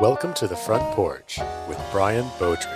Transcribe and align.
Welcome 0.00 0.32
to 0.34 0.48
the 0.48 0.56
front 0.56 0.82
porch 0.94 1.38
with 1.68 1.78
Brian 1.92 2.24
Beaudry. 2.38 2.74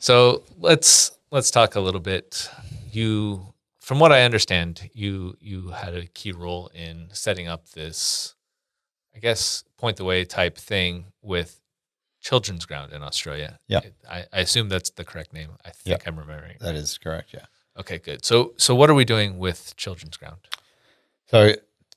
So 0.00 0.42
let's 0.58 1.16
let's 1.30 1.52
talk 1.52 1.76
a 1.76 1.80
little 1.80 2.00
bit. 2.00 2.50
You, 2.90 3.54
from 3.78 4.00
what 4.00 4.10
I 4.10 4.22
understand, 4.22 4.90
you 4.92 5.36
you 5.38 5.68
had 5.68 5.94
a 5.94 6.06
key 6.06 6.32
role 6.32 6.68
in 6.74 7.06
setting 7.12 7.46
up 7.46 7.68
this, 7.68 8.34
I 9.14 9.20
guess, 9.20 9.62
point 9.76 9.98
the 9.98 10.04
way 10.04 10.24
type 10.24 10.58
thing 10.58 11.04
with 11.22 11.60
Children's 12.20 12.66
Ground 12.66 12.92
in 12.92 13.04
Australia. 13.04 13.60
Yeah. 13.68 13.82
I, 14.10 14.24
I 14.32 14.40
assume 14.40 14.68
that's 14.68 14.90
the 14.90 15.04
correct 15.04 15.32
name. 15.32 15.50
I 15.64 15.70
think 15.70 16.08
I'm 16.08 16.18
remembering. 16.18 16.56
That 16.58 16.74
is 16.74 16.98
correct. 16.98 17.28
Yeah. 17.32 17.46
Okay, 17.78 17.98
good. 17.98 18.24
So 18.24 18.54
so 18.56 18.74
what 18.74 18.90
are 18.90 18.94
we 18.94 19.04
doing 19.04 19.38
with 19.38 19.76
Children's 19.76 20.16
Ground? 20.16 20.38
So, 21.28 21.54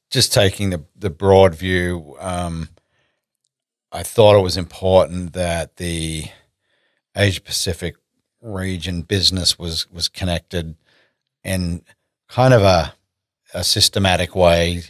just 0.10 0.34
taking 0.34 0.70
the 0.72 0.84
the 0.96 1.10
broad 1.10 1.56
view, 1.56 2.16
um, 2.20 2.70
I 3.92 4.04
thought 4.04 4.38
it 4.38 4.44
was 4.44 4.58
important 4.58 5.34
that 5.34 5.78
the 5.78 6.26
Asia 7.16 7.42
Pacific 7.42 7.96
region 8.42 9.02
business 9.02 9.58
was 9.60 9.90
was 9.92 10.08
connected 10.10 10.76
in 11.44 11.84
kind 12.28 12.54
of 12.54 12.62
a 12.62 12.94
a 13.54 13.64
systematic 13.64 14.36
way 14.36 14.84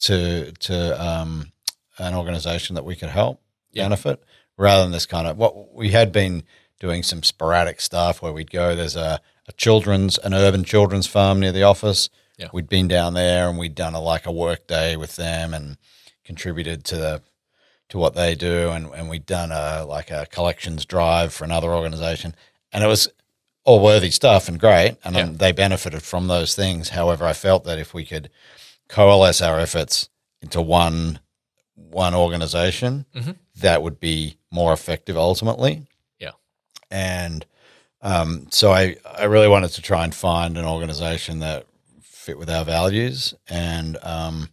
to 0.00 0.52
to 0.52 1.04
um, 1.04 1.52
an 1.98 2.14
organization 2.14 2.74
that 2.74 2.84
we 2.84 2.94
could 2.96 3.08
help 3.08 3.40
Yeah. 3.72 3.84
benefit 3.84 4.22
rather 4.56 4.82
than 4.82 4.92
this 4.92 5.06
kind 5.06 5.26
of 5.26 5.36
what 5.36 5.74
we 5.74 5.90
had 5.90 6.12
been 6.12 6.42
doing 6.80 7.02
some 7.02 7.22
sporadic 7.22 7.80
stuff 7.80 8.22
where 8.22 8.32
we'd 8.32 8.50
go 8.50 8.76
there's 8.76 8.94
a, 8.94 9.20
a 9.48 9.52
children's 9.52 10.18
an 10.18 10.34
urban 10.34 10.62
children's 10.64 11.06
farm 11.08 11.40
near 11.40 11.50
the 11.50 11.62
office 11.64 12.08
Yeah. 12.38 12.48
we'd 12.52 12.68
been 12.68 12.88
down 12.88 13.14
there 13.14 13.48
and 13.48 13.58
we'd 13.58 13.74
done 13.74 13.94
a 13.94 14.00
like 14.00 14.24
a 14.26 14.32
work 14.32 14.66
day 14.66 14.96
with 14.96 15.16
them 15.16 15.52
and 15.52 15.76
contributed 16.24 16.84
to 16.84 16.96
the 16.96 17.22
to 17.88 17.98
what 17.98 18.14
they 18.14 18.34
do 18.34 18.70
and, 18.70 18.86
and 18.94 19.08
we'd 19.08 19.26
done 19.26 19.50
a 19.50 19.84
like 19.84 20.10
a 20.10 20.26
collections 20.30 20.84
drive 20.84 21.32
for 21.32 21.44
another 21.44 21.72
organization 21.74 22.34
and 22.72 22.84
it 22.84 22.86
was 22.86 23.08
all 23.64 23.80
worthy 23.82 24.10
stuff 24.10 24.48
and 24.48 24.60
great 24.60 24.96
and 25.04 25.16
um, 25.16 25.36
they 25.38 25.52
benefited 25.52 26.02
from 26.02 26.28
those 26.28 26.54
things 26.54 26.90
however 26.90 27.24
i 27.26 27.32
felt 27.32 27.64
that 27.64 27.78
if 27.78 27.92
we 27.94 28.04
could 28.04 28.30
coalesce 28.88 29.40
our 29.42 29.58
efforts 29.58 30.08
into 30.42 30.60
one 30.60 31.18
one 31.74 32.14
organization 32.14 33.04
Mhm. 33.14 33.36
that 33.56 33.82
would 33.82 33.98
be 34.00 34.36
more 34.50 34.72
effective 34.72 35.16
ultimately 35.16 35.86
Yeah. 36.18 36.32
and 36.90 37.44
um, 38.00 38.46
so 38.50 38.70
I, 38.70 38.96
I 39.04 39.24
really 39.24 39.48
wanted 39.48 39.70
to 39.72 39.82
try 39.82 40.04
and 40.04 40.14
find 40.14 40.56
an 40.56 40.64
organization 40.64 41.40
that 41.40 41.66
fit 42.28 42.38
with 42.38 42.50
our 42.50 42.64
values 42.64 43.32
and 43.48 43.96
um, 44.02 44.50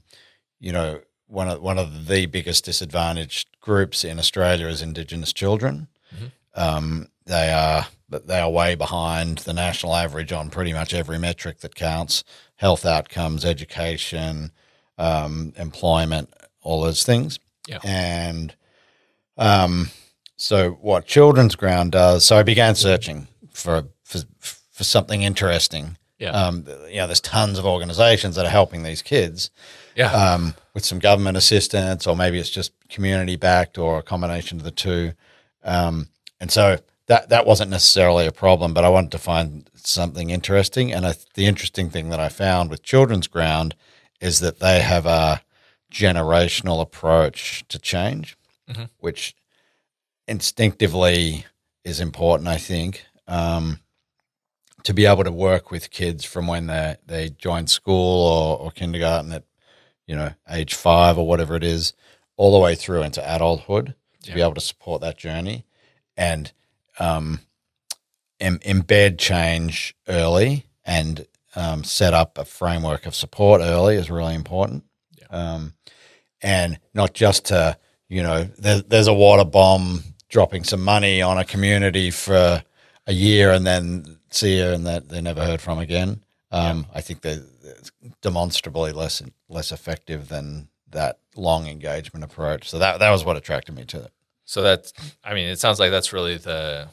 you 0.61 0.71
know 0.71 1.01
one 1.27 1.49
of 1.49 1.61
one 1.61 1.77
of 1.77 2.07
the 2.07 2.25
biggest 2.25 2.63
disadvantaged 2.63 3.49
groups 3.59 4.05
in 4.05 4.17
Australia 4.17 4.67
is 4.67 4.81
Indigenous 4.81 5.33
children. 5.33 5.87
Um, 6.53 7.09
they 7.25 7.51
are 7.51 7.87
they 8.09 8.39
are 8.39 8.49
way 8.49 8.75
behind 8.75 9.39
the 9.39 9.51
national 9.51 9.93
average 9.93 10.31
on 10.31 10.49
pretty 10.49 10.71
much 10.71 10.93
every 10.93 11.19
metric 11.19 11.59
that 11.59 11.75
counts: 11.75 12.23
health 12.55 12.85
outcomes, 12.85 13.43
education, 13.43 14.51
um, 14.97 15.51
employment, 15.57 16.33
all 16.61 16.81
those 16.81 17.03
things. 17.03 17.39
Yeah. 17.67 17.79
And 17.83 18.55
um, 19.37 19.89
so 20.37 20.71
what 20.81 21.07
Children's 21.07 21.55
Ground 21.55 21.91
does, 21.91 22.23
so 22.23 22.37
I 22.37 22.43
began 22.43 22.75
searching 22.75 23.27
for 23.51 23.89
for, 24.03 24.19
for 24.39 24.83
something 24.85 25.23
interesting. 25.23 25.97
Yeah. 26.19 26.29
Um, 26.31 26.65
you 26.89 26.97
know, 26.97 27.07
there's 27.07 27.19
tons 27.21 27.59
of 27.59 27.65
organizations 27.65 28.35
that 28.35 28.45
are 28.45 28.49
helping 28.49 28.83
these 28.83 29.01
kids 29.01 29.49
Yeah. 29.95 30.11
um, 30.13 30.55
with 30.73 30.85
some 30.85 30.99
government 30.99 31.35
assistance, 31.37 32.07
or 32.07 32.15
maybe 32.15 32.39
it's 32.39 32.49
just 32.49 32.71
community 32.89 33.35
backed, 33.35 33.77
or 33.77 33.99
a 33.99 34.03
combination 34.03 34.57
of 34.57 34.63
the 34.63 34.71
two. 34.71 35.13
Um, 35.63 36.07
and 36.39 36.51
so 36.51 36.77
that 37.07 37.29
that 37.29 37.45
wasn't 37.45 37.69
necessarily 37.71 38.25
a 38.25 38.31
problem, 38.31 38.73
but 38.73 38.85
I 38.85 38.89
wanted 38.89 39.11
to 39.11 39.17
find 39.17 39.69
something 39.75 40.29
interesting. 40.29 40.91
And 40.93 41.05
I, 41.05 41.15
the 41.33 41.45
interesting 41.47 41.89
thing 41.89 42.09
that 42.09 42.19
I 42.19 42.29
found 42.29 42.69
with 42.69 42.81
Children's 42.81 43.27
Ground 43.27 43.75
is 44.21 44.39
that 44.39 44.59
they 44.59 44.79
have 44.81 45.05
a 45.05 45.41
generational 45.91 46.81
approach 46.81 47.63
to 47.67 47.77
change, 47.77 48.37
Mhm. 48.69 48.89
which 48.99 49.35
instinctively 50.27 51.45
is 51.83 51.99
important. 51.99 52.47
I 52.47 52.57
think. 52.57 53.05
Um, 53.27 53.79
to 54.85 54.93
be 54.93 55.05
able 55.07 55.23
to 55.23 55.31
work 55.31 55.71
with 55.71 55.89
kids 55.89 56.23
from 56.23 56.47
when 56.47 56.67
they, 56.67 56.95
they 57.05 57.29
join 57.29 57.65
school 57.67 58.27
or, 58.27 58.59
or 58.59 58.71
kindergarten 58.71 59.31
at 59.31 59.43
you 60.07 60.15
know 60.15 60.31
age 60.49 60.75
five 60.75 61.17
or 61.17 61.27
whatever 61.27 61.55
it 61.55 61.63
is 61.63 61.93
all 62.37 62.53
the 62.53 62.59
way 62.59 62.75
through 62.75 63.01
into 63.01 63.35
adulthood 63.35 63.95
to 64.21 64.33
be 64.33 64.41
able 64.41 64.53
to 64.53 64.61
support 64.61 65.01
that 65.01 65.17
journey. 65.17 65.65
And 66.17 66.51
um, 66.99 67.41
em- 68.39 68.59
embed 68.59 69.17
change 69.17 69.95
early 70.07 70.65
and 70.83 71.25
um, 71.55 71.83
set 71.83 72.13
up 72.13 72.37
a 72.37 72.45
framework 72.45 73.05
of 73.05 73.15
support 73.15 73.61
early 73.61 73.95
is 73.95 74.11
really 74.11 74.35
important. 74.35 74.83
Um, 75.29 75.73
and 76.41 76.79
not 76.93 77.13
just 77.13 77.45
to 77.45 77.77
you 78.07 78.21
know 78.21 78.43
there, 78.59 78.81
there's 78.81 79.07
a 79.07 79.13
water 79.13 79.45
bomb 79.45 80.03
dropping 80.29 80.63
some 80.63 80.83
money 80.83 81.23
on 81.23 81.39
a 81.39 81.45
community 81.45 82.11
for 82.11 82.63
a 83.07 83.13
year 83.13 83.51
and 83.51 83.65
then 83.65 84.19
see 84.31 84.57
you 84.57 84.65
and 84.67 84.85
that 84.87 85.09
they're 85.09 85.21
never 85.21 85.43
heard 85.45 85.61
from 85.61 85.79
again. 85.79 86.21
Um, 86.51 86.87
I 86.93 87.01
think 87.01 87.21
they're 87.21 87.43
demonstrably 88.21 88.91
less 88.91 89.21
less 89.49 89.71
effective 89.71 90.29
than 90.29 90.69
that 90.89 91.19
long 91.35 91.67
engagement 91.67 92.23
approach. 92.23 92.69
So 92.69 92.79
that 92.79 92.99
that 92.99 93.11
was 93.11 93.25
what 93.25 93.35
attracted 93.37 93.75
me 93.75 93.83
to 93.85 94.03
it. 94.03 94.11
So 94.45 94.61
that's, 94.61 94.93
I 95.23 95.33
mean, 95.33 95.47
it 95.47 95.59
sounds 95.59 95.79
like 95.79 95.89
that's 95.91 96.13
really 96.13 96.37
the, 96.37 96.87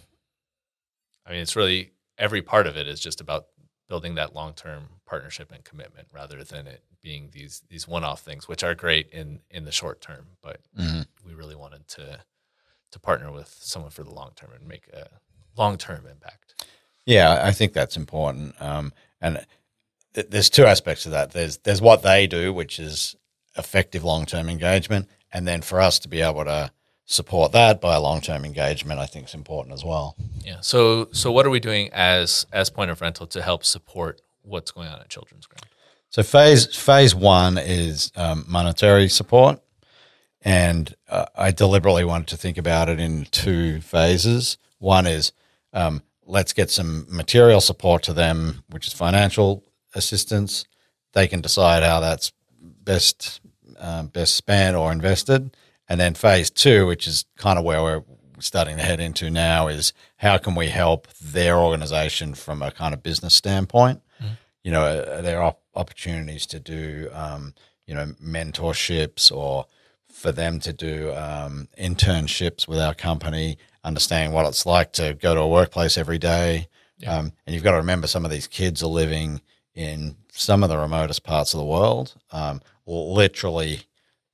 I 1.26 1.30
mean, 1.32 1.40
it's 1.40 1.54
really 1.54 1.92
every 2.18 2.42
part 2.42 2.66
of 2.66 2.76
it 2.76 2.88
is 2.88 2.98
just 2.98 3.20
about 3.20 3.46
building 3.88 4.14
that 4.14 4.34
long 4.34 4.54
term 4.54 4.84
partnership 5.06 5.52
and 5.52 5.62
commitment 5.62 6.08
rather 6.12 6.42
than 6.44 6.66
it 6.66 6.82
being 7.02 7.28
these 7.32 7.62
these 7.68 7.86
one 7.86 8.04
off 8.04 8.20
things, 8.22 8.48
which 8.48 8.62
are 8.64 8.74
great 8.74 9.08
in 9.10 9.40
in 9.50 9.64
the 9.64 9.72
short 9.72 10.00
term, 10.00 10.26
but 10.42 10.60
Mhm. 10.78 11.06
we 11.24 11.34
really 11.34 11.56
wanted 11.56 11.86
to 11.88 12.20
to 12.90 12.98
partner 12.98 13.30
with 13.30 13.48
someone 13.48 13.90
for 13.90 14.02
the 14.02 14.12
long 14.12 14.32
term 14.34 14.50
and 14.52 14.66
make 14.66 14.88
a 14.88 15.08
long 15.56 15.78
term 15.78 16.06
impact. 16.06 16.66
Yeah, 17.04 17.40
I 17.42 17.52
think 17.52 17.72
that's 17.72 17.96
important. 17.96 18.54
Um, 18.60 18.92
and 19.20 19.44
th- 20.14 20.28
there's 20.30 20.50
two 20.50 20.64
aspects 20.64 21.06
of 21.06 21.12
that. 21.12 21.32
There's 21.32 21.58
there's 21.58 21.80
what 21.80 22.02
they 22.02 22.26
do, 22.26 22.52
which 22.52 22.78
is 22.78 23.16
effective 23.56 24.04
long 24.04 24.26
term 24.26 24.48
engagement, 24.48 25.08
and 25.32 25.46
then 25.46 25.62
for 25.62 25.80
us 25.80 25.98
to 26.00 26.08
be 26.08 26.20
able 26.20 26.44
to 26.44 26.70
support 27.04 27.52
that 27.52 27.80
by 27.80 27.94
a 27.94 28.00
long 28.00 28.20
term 28.20 28.44
engagement, 28.44 29.00
I 29.00 29.06
think 29.06 29.26
is 29.26 29.34
important 29.34 29.74
as 29.74 29.84
well. 29.84 30.16
Yeah. 30.44 30.60
So 30.60 31.08
so 31.12 31.32
what 31.32 31.46
are 31.46 31.50
we 31.50 31.60
doing 31.60 31.90
as 31.92 32.46
as 32.52 32.70
point 32.70 32.90
of 32.90 33.00
rental 33.00 33.26
to 33.28 33.42
help 33.42 33.64
support 33.64 34.20
what's 34.42 34.70
going 34.70 34.88
on 34.88 35.00
at 35.00 35.08
Children's 35.08 35.46
Ground? 35.46 35.66
So 36.10 36.22
phase 36.22 36.74
phase 36.76 37.14
one 37.14 37.58
is 37.58 38.12
um, 38.16 38.44
monetary 38.46 39.08
support, 39.08 39.60
and 40.42 40.94
uh, 41.08 41.26
I 41.34 41.50
deliberately 41.50 42.04
wanted 42.04 42.28
to 42.28 42.36
think 42.36 42.58
about 42.58 42.88
it 42.88 43.00
in 43.00 43.26
two 43.30 43.80
phases. 43.80 44.58
One 44.78 45.06
is 45.06 45.32
um, 45.72 46.02
let's 46.26 46.52
get 46.52 46.70
some 46.70 47.06
material 47.08 47.60
support 47.60 48.02
to 48.04 48.12
them, 48.12 48.64
which 48.70 48.86
is 48.86 48.92
financial 48.92 49.64
assistance. 49.94 50.64
They 51.12 51.28
can 51.28 51.40
decide 51.40 51.82
how 51.82 52.00
that's 52.00 52.32
best 52.60 53.40
um, 53.78 54.08
best 54.08 54.34
spent 54.34 54.76
or 54.76 54.92
invested, 54.92 55.56
and 55.88 56.00
then 56.00 56.14
phase 56.14 56.50
two, 56.50 56.86
which 56.86 57.06
is 57.06 57.24
kind 57.36 57.58
of 57.58 57.64
where 57.64 57.82
we're 57.82 58.02
starting 58.38 58.76
to 58.76 58.82
head 58.82 59.00
into 59.00 59.30
now, 59.30 59.68
is 59.68 59.92
how 60.16 60.38
can 60.38 60.54
we 60.54 60.68
help 60.68 61.08
their 61.20 61.58
organization 61.58 62.34
from 62.34 62.62
a 62.62 62.70
kind 62.70 62.94
of 62.94 63.02
business 63.02 63.34
standpoint? 63.34 64.00
You 64.64 64.70
know, 64.70 64.82
uh, 64.82 65.22
there 65.22 65.38
are 65.38 65.44
op- 65.44 65.62
opportunities 65.74 66.46
to 66.46 66.60
do, 66.60 67.08
um, 67.12 67.54
you 67.86 67.94
know, 67.94 68.06
mentorships 68.22 69.32
or 69.32 69.66
for 70.12 70.30
them 70.32 70.60
to 70.60 70.72
do 70.72 71.12
um, 71.14 71.68
internships 71.78 72.68
with 72.68 72.78
our 72.78 72.94
company, 72.94 73.58
understanding 73.84 74.32
what 74.32 74.46
it's 74.46 74.66
like 74.66 74.92
to 74.92 75.14
go 75.14 75.34
to 75.34 75.40
a 75.40 75.48
workplace 75.48 75.98
every 75.98 76.18
day. 76.18 76.68
Yeah. 76.98 77.18
Um, 77.18 77.32
and 77.46 77.54
you've 77.54 77.64
got 77.64 77.72
to 77.72 77.78
remember 77.78 78.06
some 78.06 78.24
of 78.24 78.30
these 78.30 78.46
kids 78.46 78.82
are 78.82 78.86
living 78.86 79.40
in 79.74 80.16
some 80.30 80.62
of 80.62 80.68
the 80.68 80.78
remotest 80.78 81.24
parts 81.24 81.52
of 81.54 81.58
the 81.58 81.66
world, 81.66 82.14
um, 82.30 82.60
literally 82.86 83.82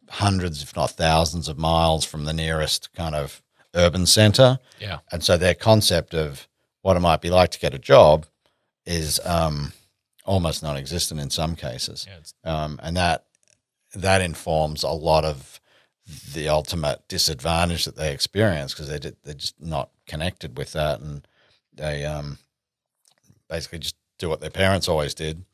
hundreds, 0.08 0.62
if 0.62 0.74
not 0.76 0.90
thousands, 0.90 1.48
of 1.48 1.58
miles 1.58 2.04
from 2.04 2.24
the 2.24 2.32
nearest 2.32 2.92
kind 2.94 3.14
of 3.14 3.42
urban 3.74 4.06
center. 4.06 4.58
Yeah. 4.80 4.98
And 5.12 5.22
so 5.22 5.36
their 5.36 5.54
concept 5.54 6.14
of 6.14 6.48
what 6.82 6.96
it 6.96 7.00
might 7.00 7.20
be 7.20 7.30
like 7.30 7.50
to 7.50 7.58
get 7.58 7.74
a 7.74 7.78
job 7.78 8.26
is 8.86 9.20
um, 9.24 9.72
almost 10.24 10.62
non-existent 10.62 11.20
in 11.20 11.30
some 11.30 11.56
cases, 11.56 12.06
Yeah. 12.08 12.64
Um, 12.64 12.80
and 12.82 12.96
that 12.96 13.24
that 13.94 14.20
informs 14.20 14.82
a 14.82 14.90
lot 14.90 15.24
of 15.24 15.57
the 16.34 16.48
ultimate 16.48 17.06
disadvantage 17.08 17.84
that 17.84 17.96
they 17.96 18.12
experience 18.12 18.72
because 18.72 18.88
they 18.88 18.98
they're 18.98 19.34
just 19.34 19.60
not 19.60 19.90
connected 20.06 20.56
with 20.56 20.72
that, 20.72 21.00
and 21.00 21.26
they 21.72 22.04
um, 22.04 22.38
basically 23.48 23.78
just 23.78 23.96
do 24.18 24.28
what 24.28 24.40
their 24.40 24.50
parents 24.50 24.88
always 24.88 25.14
did, 25.14 25.44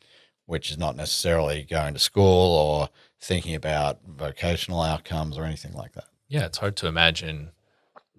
which 0.47 0.71
is 0.71 0.79
not 0.79 0.97
necessarily 0.97 1.63
going 1.63 1.95
to 1.95 2.01
school 2.01 2.57
or 2.57 2.89
thinking 3.21 3.55
about 3.55 4.01
vocational 4.07 4.83
outcomes 4.83 5.37
or 5.37 5.45
anything 5.45 5.73
like 5.73 5.93
that. 5.93 6.07
Yeah, 6.29 6.47
it's 6.47 6.59
hard 6.59 6.77
to 6.77 6.87
imagine 6.87 7.51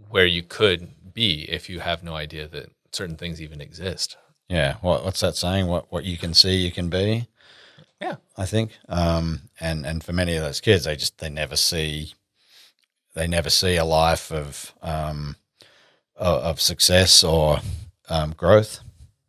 where 0.10 0.26
you 0.26 0.44
could 0.44 1.14
be 1.14 1.44
if 1.50 1.70
you 1.70 1.80
have 1.80 2.04
no 2.04 2.16
idea 2.16 2.48
that 2.48 2.72
certain 2.92 3.16
things 3.16 3.42
even 3.42 3.62
exist. 3.62 4.18
Yeah, 4.50 4.76
what, 4.82 5.04
what's 5.04 5.22
that 5.22 5.36
saying? 5.36 5.68
What 5.68 5.92
what 5.92 6.04
you 6.04 6.18
can 6.18 6.34
see, 6.34 6.58
you 6.58 6.72
can 6.72 6.90
be. 6.90 7.28
Yeah. 8.02 8.16
I 8.38 8.46
think, 8.46 8.72
um, 8.90 9.42
and 9.60 9.86
and 9.86 10.04
for 10.04 10.14
many 10.14 10.36
of 10.36 10.44
those 10.44 10.62
kids, 10.62 10.84
they 10.84 10.96
just 10.96 11.18
they 11.20 11.30
never 11.30 11.56
see, 11.56 12.14
they 13.15 13.27
never 13.27 13.50
see 13.50 13.77
a 13.77 13.85
life 13.85 14.31
of 14.31 14.73
um, 14.81 15.35
of, 16.15 16.62
success 16.62 17.23
or 17.23 17.59
um, 18.09 18.31
growth. 18.31 18.79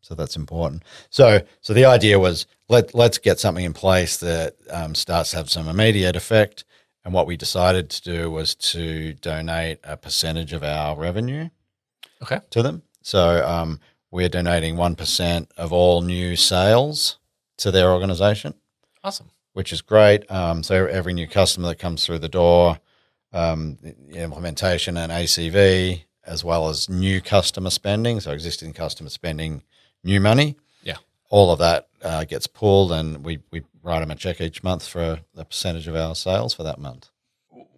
So 0.03 0.15
that's 0.15 0.37
important. 0.37 0.85
So 1.11 1.41
so 1.61 1.73
the 1.73 1.85
idea 1.87 2.19
was 2.19 2.47
let 2.69 2.95
let's 2.95 3.19
get 3.19 3.41
something 3.41 3.65
in 3.65 3.73
place 3.73 4.19
that 4.19 4.55
um, 4.71 4.95
starts 4.95 5.31
to 5.31 5.39
have 5.39 5.51
some 5.51 5.69
immediate 5.69 6.15
effect. 6.17 6.65
And 7.05 7.15
what 7.15 7.27
we 7.27 7.37
decided 7.37 7.89
to 7.91 8.03
do 8.03 8.31
was 8.31 8.55
to 8.57 9.15
donate 9.15 9.79
a 9.85 9.97
percentage 9.97 10.53
of 10.53 10.65
our 10.65 10.97
revenue 10.97 11.49
Okay. 12.21 12.41
to 12.51 12.63
them. 12.63 12.83
So 13.03 13.47
um, 13.47 13.79
we're 14.11 14.29
donating 14.29 14.75
1% 14.75 15.47
of 15.57 15.73
all 15.73 16.03
new 16.03 16.35
sales 16.35 17.19
to 17.59 17.71
their 17.71 17.93
organization, 17.93 18.55
Awesome. 19.05 19.31
which 19.53 19.73
is 19.73 19.83
great. 19.83 20.29
Um, 20.29 20.65
so 20.65 20.87
every 20.87 21.13
new 21.13 21.29
customer 21.29 21.69
that 21.69 21.79
comes 21.79 22.05
through 22.05 22.19
the 22.19 22.29
door, 22.29 22.81
um, 23.37 23.79
implementation 24.13 24.97
and 24.97 25.13
ACV, 25.13 26.03
as 26.27 26.45
well 26.45 26.69
as 26.69 26.89
new 26.89 27.21
customer 27.21 27.71
spending, 27.71 28.21
so 28.21 28.33
existing 28.33 28.73
customer 28.73 29.11
spending 29.11 29.63
new 30.03 30.21
money. 30.21 30.57
Yeah. 30.83 30.97
All 31.31 31.51
of 31.53 31.59
that 31.59 31.89
uh, 32.03 32.25
gets 32.25 32.47
pulled, 32.47 32.93
and 32.93 33.25
we, 33.25 33.39
we 33.51 33.63
write 33.83 34.01
them 34.01 34.11
a 34.11 34.17
check 34.17 34.41
each 34.41 34.63
month 34.63 34.87
for 34.87 35.21
a 35.37 35.45
percentage 35.45 35.87
of 35.89 35.97
our 35.97 36.15
sales 36.15 36.55
for 36.55 36.63
that 36.65 36.79
month. 36.79 37.11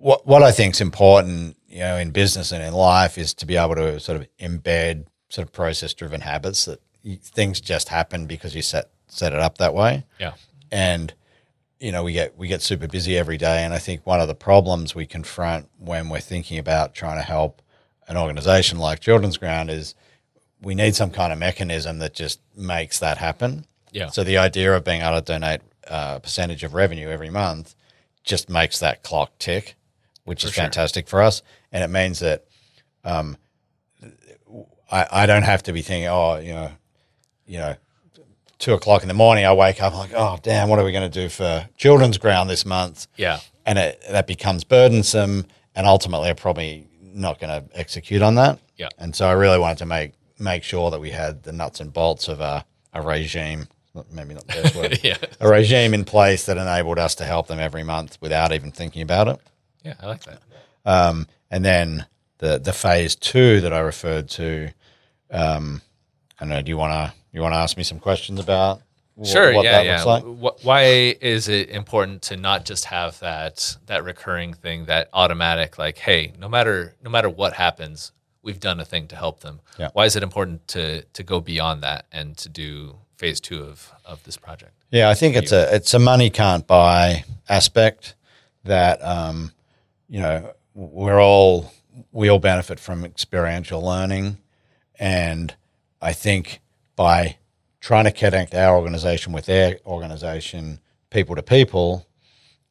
What 0.01 0.27
what 0.27 0.43
I 0.43 0.53
think 0.53 0.75
is 0.75 0.81
important, 0.81 1.57
you 1.69 1.81
know, 1.81 1.97
in 1.97 2.11
business 2.11 2.53
and 2.53 2.63
in 2.63 2.73
life 2.73 3.19
is 3.19 3.35
to 3.35 3.47
be 3.47 3.57
able 3.57 3.75
to 3.75 3.99
sort 3.99 4.21
of 4.21 4.29
embed 4.41 5.07
sort 5.29 5.47
of 5.47 5.53
process 5.53 5.93
driven 5.93 6.21
habits 6.21 6.65
that 6.67 6.81
things 7.23 7.61
just 7.61 7.89
happen 7.89 8.27
because 8.27 8.55
you 8.55 8.63
set 8.63 8.91
set 9.09 9.33
it 9.33 9.39
up 9.41 9.59
that 9.59 9.75
way 9.75 10.05
Yeah. 10.21 10.35
and 10.71 11.15
you 11.81 11.93
know 11.93 12.03
we 12.03 12.13
get 12.13 12.37
we 12.37 12.49
get 12.49 12.63
super 12.63 12.87
busy 12.89 13.17
every 13.17 13.37
day 13.37 13.63
and 13.65 13.73
i 13.73 13.79
think 13.79 14.05
one 14.07 14.21
of 14.21 14.29
the 14.29 14.35
problems 14.35 14.95
we 14.95 15.07
confront 15.07 15.69
when 15.79 16.09
we're 16.09 16.21
thinking 16.21 16.59
about 16.59 16.95
trying 16.95 17.17
to 17.19 17.23
help 17.23 17.63
an 18.09 18.17
organization 18.17 18.79
like 18.79 19.01
children's 19.01 19.37
ground 19.37 19.71
is 19.71 19.95
we 20.61 20.75
need 20.75 20.95
some 20.95 21.11
kind 21.11 21.33
of 21.33 21.39
mechanism 21.39 21.99
that 21.99 22.15
just 22.15 22.41
makes 22.57 22.99
that 22.99 23.19
happen 23.19 23.65
Yeah. 23.93 24.09
so 24.09 24.25
the 24.25 24.39
idea 24.39 24.75
of 24.75 24.85
being 24.85 25.03
able 25.03 25.21
to 25.21 25.25
donate 25.25 25.61
uh, 25.89 26.15
a 26.17 26.21
percentage 26.21 26.65
of 26.65 26.75
revenue 26.75 27.09
every 27.09 27.31
month 27.31 27.75
just 28.25 28.49
makes 28.51 28.79
that 28.81 29.03
clock 29.03 29.39
tick 29.39 29.77
which 30.25 30.45
is 30.45 30.53
sure. 30.53 30.63
fantastic 30.65 31.07
for 31.09 31.23
us 31.23 31.43
and 31.73 31.85
it 31.85 31.89
means 31.89 32.19
that 32.19 32.45
I, 34.91 35.07
I 35.11 35.27
don't 35.27 35.43
have 35.43 35.63
to 35.65 35.73
be 35.73 35.83
thinking, 35.83 36.09
oh, 36.09 36.37
you 36.37 36.53
know, 36.55 36.71
you 37.47 37.59
know, 37.59 37.77
two 38.59 38.75
o'clock 38.75 39.03
in 39.03 39.09
the 39.09 39.15
morning, 39.15 39.45
I 39.45 39.53
wake 39.53 39.83
up 39.83 39.93
I'm 39.93 39.99
like, 39.99 40.13
oh, 40.15 40.39
damn, 40.43 40.69
what 40.69 40.79
are 40.79 40.85
we 40.85 40.93
going 40.93 41.09
to 41.11 41.23
do 41.23 41.29
for 41.29 41.69
children's 41.77 42.19
ground 42.19 42.51
this 42.51 42.65
month? 42.67 43.07
Yeah. 43.17 43.41
And 43.67 43.79
it, 43.79 44.03
that 44.11 44.27
becomes 44.27 44.65
burdensome, 44.65 45.47
and 45.75 45.87
ultimately, 45.87 46.29
I'm 46.31 46.37
probably 46.37 46.87
not 47.03 47.39
going 47.39 47.51
to 47.63 47.79
execute 47.79 48.23
on 48.23 48.35
that. 48.37 48.59
Yeah. 48.77 48.89
And 48.99 49.15
so 49.15 49.29
I 49.29 49.33
really 49.33 49.59
wanted 49.59 49.79
to 49.79 49.87
make 49.87 50.13
make 50.41 50.63
sure 50.63 50.91
that 50.93 51.01
we 51.01 51.11
had 51.11 51.43
the 51.43 51.51
nuts 51.53 51.81
and 51.81 51.93
bolts 51.93 52.29
of 52.29 52.41
a, 52.41 52.65
a 52.95 53.03
regime, 53.03 53.67
maybe 54.13 54.35
not 54.35 54.47
the 54.47 54.63
best 54.63 54.77
word, 54.77 55.01
Yeah. 55.03 55.17
a 55.41 55.49
regime 55.49 55.95
in 55.95 56.05
place 56.05 56.47
that 56.47 56.57
enabled 56.57 56.99
us 56.99 57.17
to 57.17 57.25
help 57.25 57.49
them 57.49 57.59
every 57.59 57.83
month 57.83 58.19
without 58.21 58.53
even 58.53 58.71
thinking 58.71 59.03
about 59.03 59.27
it. 59.27 59.41
Yeah. 59.83 59.95
I 60.01 60.07
like 60.07 60.23
that. 60.25 60.41
Um, 60.87 61.27
and 61.51 61.65
then 61.65 62.07
the 62.39 62.59
the 62.59 62.73
phase 62.73 63.17
two 63.17 63.61
that 63.63 63.73
I 63.73 63.81
referred 63.81 64.29
to, 64.31 64.71
um, 65.31 65.83
I 66.39 66.45
don't 66.45 66.51
know. 66.51 66.63
Do 66.63 66.71
you 66.71 66.77
want 66.79 66.93
to 66.93 67.13
you 67.33 67.41
want 67.41 67.55
to 67.55 67.59
ask 67.59 67.77
me 67.77 67.83
some 67.83 67.99
questions 67.99 68.41
about 68.41 68.81
wh- 69.21 69.27
Sure. 69.27 69.53
what 69.55 69.65
yeah. 69.65 69.73
that 69.73 69.87
yeah. 69.87 69.93
looks 70.05 70.07
like? 70.07 70.25
Wh- 70.25 70.65
Why 70.65 70.83
is 71.21 71.49
it 71.49 71.69
important 71.71 72.23
to 72.23 72.37
not 72.37 72.65
just 72.65 72.87
have 72.87 73.19
that 73.21 73.77
that 73.87 74.05
recurring 74.05 74.55
thing, 74.55 74.87
that 74.87 75.09
automatic, 75.13 75.79
like, 75.79 75.99
hey, 75.99 76.33
no 76.39 76.49
matter 76.49 76.95
no 77.03 77.11
matter 77.11 77.29
what 77.29 77.55
happens, 77.55 78.13
we've 78.43 78.61
done 78.61 78.81
a 78.81 78.85
thing 78.85 79.07
to 79.09 79.17
help 79.17 79.41
them. 79.41 79.61
Yeah. 79.79 79.91
Why 79.93 80.05
is 80.07 80.17
it 80.17 80.23
important 80.23 80.67
to 80.69 81.03
to 81.03 81.23
go 81.23 81.41
beyond 81.41 81.83
that 81.83 82.07
and 82.13 82.37
to 82.39 82.49
do 82.49 82.97
phase 83.17 83.41
two 83.41 83.63
of 83.63 83.93
of 84.05 84.23
this 84.25 84.37
project? 84.37 84.73
Yeah, 84.91 85.11
I 85.11 85.15
think 85.15 85.37
it's 85.37 85.53
a 85.53 85.75
it's 85.75 85.93
a 85.95 85.99
money 85.99 86.31
can't 86.31 86.67
buy 86.67 87.25
aspect 87.49 88.15
that 88.65 89.03
um, 89.05 89.53
you 90.09 90.21
know 90.21 90.55
we're 90.75 91.21
all 91.21 91.73
we 92.13 92.29
all 92.31 92.39
benefit 92.39 92.79
from 92.81 93.05
experiential 93.05 93.83
learning, 93.85 94.39
and 94.99 95.55
I 96.01 96.13
think 96.13 96.61
by 96.99 97.37
trying 97.81 98.05
to 98.05 98.11
connect 98.11 98.55
our 98.55 98.77
organization 98.77 99.33
with 99.33 99.47
their 99.47 99.79
organization, 99.87 100.81
people 101.11 101.37
to 101.37 101.43
people, 101.45 102.05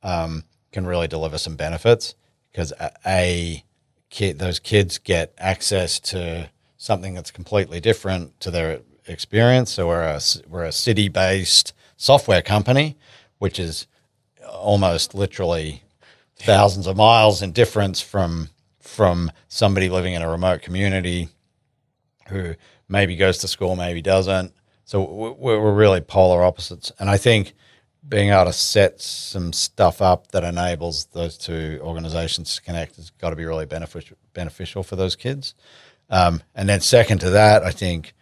um, 0.04 0.44
can 0.74 0.86
really 0.86 1.08
deliver 1.08 1.38
some 1.38 1.56
benefits 1.56 2.14
because 2.52 2.74
a, 2.74 2.92
a 3.06 3.64
kid, 4.10 4.38
those 4.38 4.60
kids 4.60 4.98
get 4.98 5.34
access 5.38 5.98
to 5.98 6.50
something 6.76 7.14
that's 7.14 7.32
completely 7.32 7.80
different 7.80 8.38
to 8.42 8.52
their 8.52 8.82
experience. 9.08 9.72
So 9.72 9.88
we're 9.88 10.04
a 10.04 10.20
we're 10.48 10.66
a 10.66 10.74
city 10.74 11.08
based 11.08 11.74
software 11.96 12.42
company, 12.42 12.98
which 13.40 13.58
is 13.58 13.88
almost 14.46 15.16
literally 15.16 15.84
thousands 16.36 16.86
of 16.86 16.98
miles 16.98 17.42
in 17.42 17.54
difference 17.54 18.02
from 18.02 18.50
from 18.82 19.32
somebody 19.48 19.88
living 19.88 20.14
in 20.14 20.22
a 20.22 20.30
remote 20.30 20.62
community 20.62 21.30
who 22.28 22.56
maybe 22.88 23.16
goes 23.16 23.40
to 23.40 23.48
school, 23.48 23.76
maybe 23.76 24.02
doesn't. 24.02 24.54
So 24.86 25.04
we're 25.38 25.74
really 25.74 26.02
polar 26.02 26.44
opposites, 26.44 26.92
and 27.00 27.10
I 27.10 27.18
think 27.18 27.54
being 28.08 28.30
able 28.30 28.46
to 28.46 28.54
set 28.54 29.02
some 29.02 29.52
stuff 29.52 30.02
up 30.02 30.32
that 30.32 30.44
enables 30.44 31.08
those 31.08 31.38
two 31.38 31.80
organizations 31.84 32.56
to 32.56 32.62
connect 32.62 32.96
has 32.96 33.10
got 33.10 33.32
to 33.32 33.36
be 33.36 33.44
really 33.44 33.66
beneficial 33.66 34.18
beneficial 34.34 34.84
for 34.84 34.96
those 34.96 35.16
kids. 35.16 35.56
Um, 36.10 36.42
and 36.56 36.70
then 36.70 36.80
second 36.80 37.20
to 37.20 37.32
that, 37.32 37.64
I 37.64 37.72
think 37.72 38.14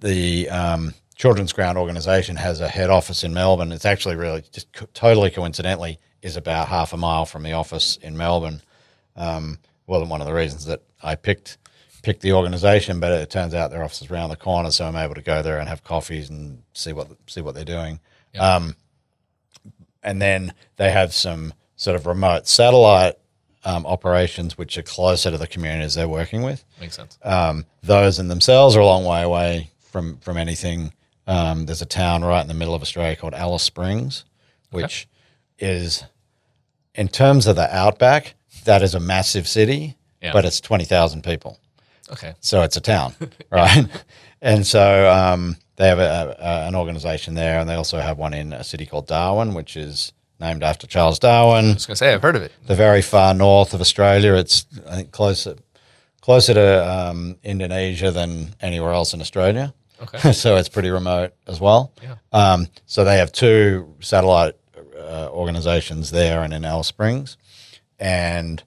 the 0.00 0.48
um, 0.50 0.94
Children's 1.14 1.52
Ground 1.52 1.78
organization 1.78 2.36
has 2.36 2.60
a 2.60 2.68
head 2.68 2.90
office 2.90 3.22
in 3.22 3.32
Melbourne. 3.32 3.72
It's 3.72 3.84
actually 3.84 4.16
really 4.16 4.42
just 4.52 4.72
co- 4.72 4.88
totally 4.92 5.30
coincidentally 5.30 5.98
is 6.20 6.36
about 6.36 6.68
half 6.68 6.92
a 6.92 6.96
mile 6.96 7.26
from 7.26 7.44
the 7.44 7.52
office 7.52 7.96
in 8.02 8.16
Melbourne. 8.16 8.60
Um, 9.14 9.58
wasn't 9.86 10.10
one 10.10 10.20
of 10.20 10.26
the 10.26 10.34
reasons 10.34 10.64
that 10.64 10.82
I 11.02 11.14
picked 11.14 11.58
picked 12.02 12.20
the 12.22 12.32
organization, 12.32 13.00
but 13.00 13.12
it 13.12 13.30
turns 13.30 13.54
out 13.54 13.70
their 13.70 13.82
office 13.84 14.02
is 14.02 14.10
around 14.10 14.30
the 14.30 14.36
corner, 14.36 14.70
so 14.70 14.86
I'm 14.86 14.96
able 14.96 15.14
to 15.14 15.22
go 15.22 15.42
there 15.42 15.58
and 15.58 15.68
have 15.68 15.82
coffees 15.84 16.30
and 16.30 16.62
see 16.72 16.92
what 16.92 17.08
see 17.26 17.40
what 17.40 17.54
they're 17.54 17.64
doing. 17.64 18.00
Um, 18.38 18.76
and 20.02 20.20
then 20.20 20.52
they 20.76 20.90
have 20.90 21.12
some 21.12 21.54
sort 21.76 21.96
of 21.96 22.06
remote 22.06 22.46
satellite 22.46 23.14
um, 23.64 23.84
operations, 23.86 24.56
which 24.56 24.78
are 24.78 24.82
closer 24.82 25.30
to 25.30 25.38
the 25.38 25.46
communities 25.46 25.94
they're 25.94 26.08
working 26.08 26.42
with 26.42 26.64
Makes 26.80 26.96
sense. 26.96 27.18
um, 27.22 27.64
those 27.82 28.18
in 28.18 28.28
themselves 28.28 28.76
are 28.76 28.80
a 28.80 28.86
long 28.86 29.04
way 29.04 29.22
away 29.22 29.70
from 29.80 30.18
from 30.18 30.36
anything. 30.36 30.92
Um, 31.26 31.66
there's 31.66 31.82
a 31.82 31.86
town 31.86 32.22
right 32.24 32.40
in 32.40 32.46
the 32.46 32.54
middle 32.54 32.74
of 32.74 32.82
Australia 32.82 33.16
called 33.16 33.34
Alice 33.34 33.64
Springs, 33.64 34.24
which 34.70 35.08
is, 35.58 36.04
in 36.94 37.08
terms 37.08 37.48
of 37.48 37.56
the 37.56 37.74
outback, 37.74 38.34
that 38.64 38.80
is 38.82 38.94
a 38.94 39.00
massive 39.00 39.48
city, 39.48 39.96
Yeah. 40.22 40.32
but 40.32 40.44
it's 40.44 40.60
twenty 40.60 40.84
thousand 40.84 41.24
people, 41.24 41.58
Okay. 42.12 42.34
so 42.40 42.62
it's 42.62 42.76
a 42.76 42.80
town, 42.80 43.14
right? 43.50 43.86
and 44.40 44.66
so 44.66 45.10
um, 45.10 45.56
they 45.76 45.88
have 45.88 45.98
a, 45.98 46.36
a, 46.38 46.68
an 46.68 46.74
organization 46.74 47.34
there, 47.34 47.58
and 47.60 47.68
they 47.68 47.74
also 47.74 47.98
have 47.98 48.16
one 48.18 48.32
in 48.34 48.52
a 48.52 48.62
city 48.64 48.86
called 48.86 49.06
Darwin, 49.06 49.54
which 49.54 49.76
is 49.76 50.12
named 50.38 50.62
after 50.62 50.86
Charles 50.86 51.18
Darwin 51.18 51.70
I 51.70 51.74
was 51.74 51.86
gonna 51.86 51.96
say 51.96 52.12
I've 52.12 52.22
heard 52.22 52.36
of 52.36 52.42
it. 52.42 52.52
the 52.66 52.74
very 52.74 53.02
far 53.02 53.32
north 53.34 53.72
of 53.74 53.80
Australia. 53.80 54.34
It's 54.34 54.66
I 54.88 54.96
think 54.96 55.10
closer 55.10 55.56
closer 56.20 56.54
to 56.54 56.88
um, 56.90 57.36
Indonesia 57.42 58.10
than 58.10 58.54
anywhere 58.60 58.92
else 58.92 59.14
in 59.14 59.20
Australia. 59.20 59.72
Okay. 60.02 60.32
so 60.44 60.56
it's 60.56 60.68
pretty 60.68 60.90
remote 60.90 61.32
as 61.46 61.58
well. 61.60 61.92
Yeah. 62.02 62.16
Um, 62.32 62.66
so 62.84 63.04
they 63.04 63.16
have 63.18 63.32
two 63.32 63.94
satellite 64.00 64.54
uh, 64.98 65.28
organizations 65.30 66.10
there 66.10 66.42
and 66.42 66.52
in 66.52 66.64
Alice 66.64 66.88
Springs, 66.88 67.36
and 67.98 68.62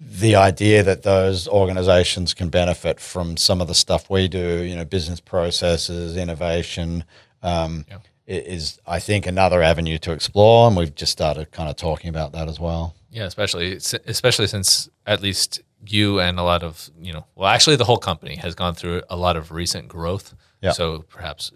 the 0.00 0.36
idea 0.36 0.82
that 0.82 1.02
those 1.02 1.48
organizations 1.48 2.34
can 2.34 2.48
benefit 2.50 3.00
from 3.00 3.36
some 3.36 3.60
of 3.60 3.66
the 3.68 3.74
stuff 3.74 4.08
we 4.08 4.28
do, 4.28 4.62
you 4.62 4.76
know, 4.76 4.84
business 4.84 5.20
processes, 5.20 6.16
innovation, 6.16 7.04
um, 7.42 7.84
Yeah. 7.90 7.98
is 8.26 8.78
I 8.86 9.00
think 9.00 9.26
another 9.26 9.62
avenue 9.62 9.98
to 9.98 10.12
explore, 10.12 10.68
and 10.68 10.76
we've 10.76 10.94
just 10.94 11.12
started 11.12 11.50
kind 11.50 11.68
of 11.68 11.76
talking 11.76 12.10
about 12.10 12.32
that 12.32 12.48
as 12.48 12.60
well. 12.60 12.94
Yeah, 13.10 13.24
especially 13.24 13.72
especially 14.06 14.46
since 14.46 14.88
at 15.06 15.22
least 15.22 15.60
you 15.86 16.20
and 16.20 16.38
a 16.38 16.42
lot 16.42 16.62
of 16.62 16.90
you 17.00 17.12
know, 17.12 17.24
well, 17.34 17.48
actually, 17.48 17.76
the 17.76 17.84
whole 17.84 17.98
company 17.98 18.36
has 18.36 18.54
gone 18.54 18.74
through 18.74 19.02
a 19.08 19.16
lot 19.16 19.36
of 19.36 19.50
recent 19.50 19.88
growth. 19.88 20.34
Yeah. 20.60 20.72
So 20.72 21.04
perhaps 21.08 21.50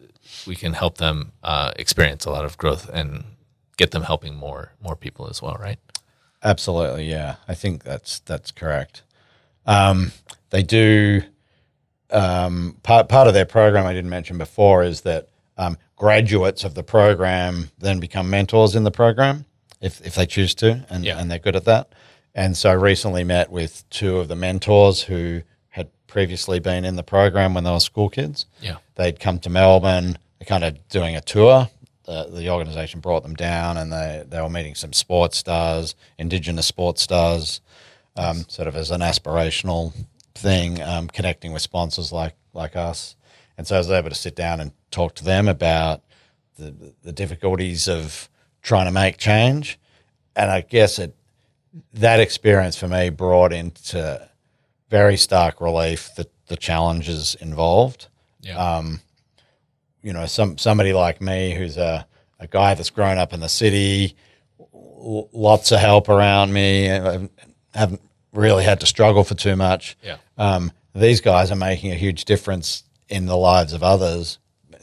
we 0.47 0.57
can 0.57 0.73
help 0.73 0.97
them 0.99 1.33
uh, 1.43 1.73
experience 1.77 2.25
a 2.25 2.31
lot 2.31 2.45
of 2.45 2.57
growth 2.57 2.89
and 2.93 3.25
get 3.77 3.91
them 3.91 4.03
helping 4.03 4.35
more 4.35 4.73
more 4.83 4.97
people 4.97 5.29
as 5.29 5.43
well, 5.43 5.57
right? 5.61 5.79
Absolutely, 6.45 7.09
yeah. 7.09 7.37
I 7.49 7.55
think 7.55 7.85
that's 7.85 8.19
that's 8.21 8.51
correct. 8.51 9.03
Um, 9.67 10.13
they 10.51 10.63
do 10.63 11.23
um, 12.11 12.77
part 12.83 13.09
part 13.09 13.29
of 13.29 13.35
their 13.35 13.45
program 13.47 13.87
I 13.87 13.93
didn't 13.93 14.11
mention 14.11 14.39
before 14.39 14.83
is 14.83 15.03
that 15.03 15.29
um, 15.57 15.77
graduates 15.97 16.65
of 16.65 16.75
the 16.75 16.83
program 16.83 17.71
then 17.79 18.01
become 18.01 18.29
mentors 18.29 18.75
in 18.75 18.85
the 18.85 18.91
program 18.91 19.45
if 19.81 20.01
if 20.05 20.15
they 20.15 20.27
choose 20.27 20.55
to, 20.57 20.85
and 20.91 21.05
Yeah. 21.05 21.19
and 21.19 21.31
they're 21.31 21.39
good 21.39 21.57
at 21.57 21.65
that. 21.65 21.93
And 22.35 22.57
so 22.57 22.71
I 22.71 22.75
recently 22.75 23.25
met 23.25 23.51
with 23.51 23.89
two 23.91 24.17
of 24.19 24.29
the 24.29 24.37
mentors 24.37 25.03
who 25.03 25.43
had 25.69 25.91
previously 26.07 26.59
been 26.61 26.85
in 26.85 26.97
the 26.97 27.03
program 27.03 27.53
when 27.55 27.65
they 27.65 27.71
were 27.71 27.81
school 27.81 28.09
kids. 28.09 28.47
Yeah. 28.61 28.77
They'd 28.95 29.21
come 29.21 29.39
to 29.41 29.51
Melbourne. 29.51 30.17
They're 30.39 30.47
kind 30.47 30.65
of 30.65 30.89
doing 30.89 31.15
a 31.15 31.21
tour. 31.21 31.69
The, 32.05 32.29
the 32.33 32.51
organisation 32.51 33.01
brought 33.01 33.23
them 33.23 33.35
down, 33.35 33.77
and 33.77 33.93
they, 33.93 34.25
they 34.29 34.41
were 34.41 34.49
meeting 34.51 34.75
some 34.75 34.93
sports 34.93 35.39
stars, 35.39 35.95
Indigenous 36.19 36.67
sports 36.67 37.03
stars, 37.03 37.61
um, 38.17 38.45
sort 38.49 38.67
of 38.69 38.75
as 38.77 38.91
an 38.91 39.01
aspirational 39.01 39.93
thing, 40.35 40.83
um, 40.83 41.09
connecting 41.09 41.53
with 41.53 41.63
sponsors 41.63 42.11
like 42.13 42.35
like 42.55 42.75
us. 42.77 43.17
And 43.57 43.67
so 43.67 43.77
I 43.77 43.79
was 43.79 43.91
able 43.91 44.09
to 44.09 44.15
sit 44.15 44.35
down 44.35 44.61
and 44.61 44.73
talk 44.91 45.15
to 45.17 45.25
them 45.25 45.47
about 45.49 46.03
the, 46.59 46.95
the 47.03 47.13
difficulties 47.13 47.89
of 47.89 48.29
trying 48.63 48.87
to 48.87 48.93
make 48.93 49.17
change. 49.17 49.79
And 50.35 50.51
I 50.51 50.63
guess 50.63 50.99
it, 50.99 51.15
that 51.95 52.21
experience 52.21 52.77
for 52.77 52.89
me 52.89 53.11
brought 53.11 53.53
into 53.53 54.29
very 54.91 55.17
stark 55.17 55.61
relief 55.61 56.11
the, 56.17 56.27
the 56.49 56.57
challenges 56.57 57.35
involved 57.37 58.09
Yeah. 58.43 58.57
um, 58.59 59.01
you 60.03 60.13
know, 60.13 60.27
some 60.27 60.59
somebody 60.59 60.93
like 60.93 61.21
me 61.21 61.55
who's 61.55 61.77
a, 61.77 62.07
a 62.39 62.47
guy 62.47 62.75
that's 62.75 62.91
grown 62.91 63.19
up 63.19 63.33
in 63.33 63.41
the 63.41 63.49
city, 63.49 64.17
l- 64.61 65.29
lots 65.33 65.73
of 65.73 65.79
help 65.81 66.09
around 66.09 66.53
me, 66.53 66.91
I 66.91 67.29
haven't 67.75 68.03
really 68.33 68.65
had 68.65 68.81
to 68.81 68.87
struggle 68.87 69.25
for 69.25 69.35
too 69.35 69.57
much. 69.57 69.97
yeah. 70.03 70.17
Um, 70.39 70.73
these 70.95 71.21
guys 71.21 71.51
are 71.51 71.57
making 71.57 71.93
a 71.93 71.95
huge 71.95 72.25
difference 72.27 72.85
in 73.09 73.27
the 73.27 73.37
lives 73.37 73.73
of 73.73 73.83
others, 73.83 74.39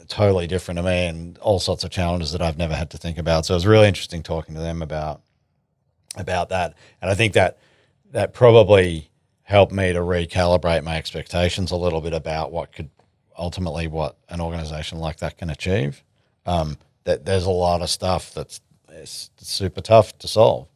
totally 0.08 0.46
different 0.46 0.78
to 0.78 0.82
me, 0.82 1.06
and 1.06 1.38
all 1.38 1.60
sorts 1.60 1.84
of 1.84 1.90
challenges 1.90 2.32
that 2.32 2.42
I've 2.42 2.58
never 2.58 2.74
had 2.74 2.90
to 2.90 2.98
think 2.98 3.18
about. 3.18 3.46
So 3.46 3.54
it 3.54 3.56
was 3.56 3.66
really 3.66 3.86
interesting 3.88 4.22
talking 4.22 4.54
to 4.54 4.60
them 4.60 4.82
about 4.82 5.20
about 6.16 6.48
that, 6.48 6.74
and 7.00 7.10
I 7.10 7.14
think 7.14 7.34
that 7.34 7.58
that 8.10 8.32
probably 8.34 9.10
helped 9.42 9.72
me 9.72 9.92
to 9.92 10.00
recalibrate 10.00 10.82
my 10.82 10.96
expectations 10.96 11.70
a 11.70 11.76
little 11.76 12.00
bit 12.00 12.12
about 12.12 12.50
what 12.50 12.72
could 12.72 12.90
ultimately 13.40 13.88
what 13.88 14.16
an 14.28 14.40
organization 14.40 14.98
like 14.98 15.16
that 15.18 15.36
can 15.38 15.50
achieve. 15.50 16.04
Um, 16.46 16.78
that 17.04 17.24
there's 17.24 17.46
a 17.46 17.50
lot 17.50 17.82
of 17.82 17.90
stuff 17.90 18.32
that's 18.34 18.60
it's 18.90 19.30
super 19.38 19.80
tough 19.80 20.16
to 20.18 20.28
solve, 20.28 20.68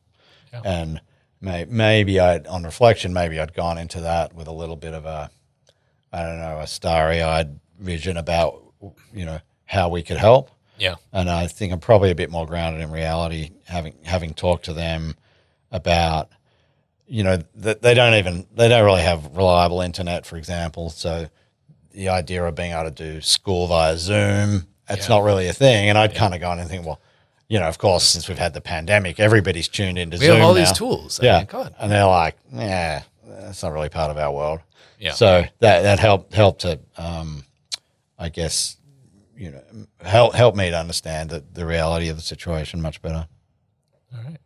Yeah. 0.52 0.62
and 0.64 1.00
may, 1.40 1.64
maybe 1.66 2.18
I, 2.20 2.38
on 2.38 2.62
reflection, 2.64 3.12
maybe 3.12 3.38
I'd 3.38 3.54
gone 3.54 3.76
into 3.76 4.00
that 4.02 4.34
with 4.34 4.46
a 4.46 4.52
little 4.52 4.76
bit 4.76 4.94
of 4.94 5.04
a, 5.04 5.30
I 6.12 6.22
don't 6.22 6.38
know, 6.38 6.60
a 6.60 6.66
starry-eyed 6.66 7.58
vision 7.78 8.16
about 8.16 8.60
you 9.12 9.24
know 9.26 9.40
how 9.66 9.88
we 9.88 10.02
could 10.02 10.16
help 10.18 10.50
Yeah. 10.78 10.94
and 11.12 11.28
I 11.30 11.46
think 11.48 11.72
I'm 11.72 11.80
probably 11.80 12.10
a 12.10 12.14
bit 12.14 12.30
more 12.30 12.46
grounded 12.46 12.82
in 12.82 12.90
reality, 12.92 13.50
having 13.66 13.94
having 14.04 14.32
talked 14.34 14.64
to 14.66 14.72
them 14.72 15.16
about, 15.72 16.28
you 17.06 17.24
know, 17.24 17.38
that 17.56 17.82
they 17.82 17.94
don't 17.94 18.14
even 18.14 18.46
they 18.54 18.68
don't 18.68 18.84
really 18.84 19.02
have 19.02 19.36
reliable 19.36 19.80
internet, 19.80 20.24
for 20.24 20.36
example. 20.36 20.88
So 20.90 21.28
the 21.94 22.08
idea 22.10 22.44
of 22.44 22.54
being 22.54 22.72
able 22.72 22.84
to 22.84 22.90
do 22.90 23.20
school 23.20 23.66
via 23.68 23.96
Zoom, 23.96 24.66
it's 24.88 25.08
Yeah. 25.08 25.14
not 25.16 25.22
really 25.24 25.46
a 25.48 25.52
thing. 25.52 25.88
And 25.88 25.96
I'd 25.96 26.14
kind 26.14 26.34
of 26.34 26.40
gone 26.40 26.58
and 26.58 26.68
think, 26.68 26.84
well, 26.84 27.00
you 27.48 27.58
know, 27.60 27.68
of 27.68 27.78
course, 27.78 28.04
since 28.04 28.28
we've 28.28 28.38
had 28.38 28.52
the 28.54 28.60
pandemic, 28.60 29.20
everybody's 29.20 29.68
tuned 29.68 29.98
into 29.98 30.16
We 30.18 30.26
Zoom 30.26 30.36
have 30.36 30.44
all 30.44 30.54
now. 30.54 30.58
these 30.60 30.72
tools. 30.72 31.20
I 31.20 31.24
Yeah, 31.24 31.36
mean, 31.38 31.46
God. 31.46 31.74
and 31.78 31.90
they're 31.92 32.04
like, 32.06 32.36
yeah, 32.52 33.02
that's 33.26 33.62
not 33.62 33.72
really 33.72 33.88
part 33.88 34.10
of 34.10 34.18
our 34.18 34.32
world. 34.32 34.60
Yeah. 34.98 35.12
So 35.12 35.44
that 35.60 35.82
that 35.82 35.98
helped 36.00 36.34
helped 36.34 36.62
to, 36.62 36.80
um, 36.96 37.44
I 38.18 38.28
guess, 38.28 38.76
you 39.36 39.50
know, 39.50 39.62
help 40.02 40.34
help 40.34 40.54
me 40.56 40.70
to 40.70 40.78
understand 40.78 41.30
the, 41.30 41.44
the 41.52 41.66
reality 41.66 42.08
of 42.08 42.16
the 42.16 42.22
situation 42.22 42.80
much 42.80 43.02
better. 43.02 43.26
All 44.16 44.22
right. 44.24 44.38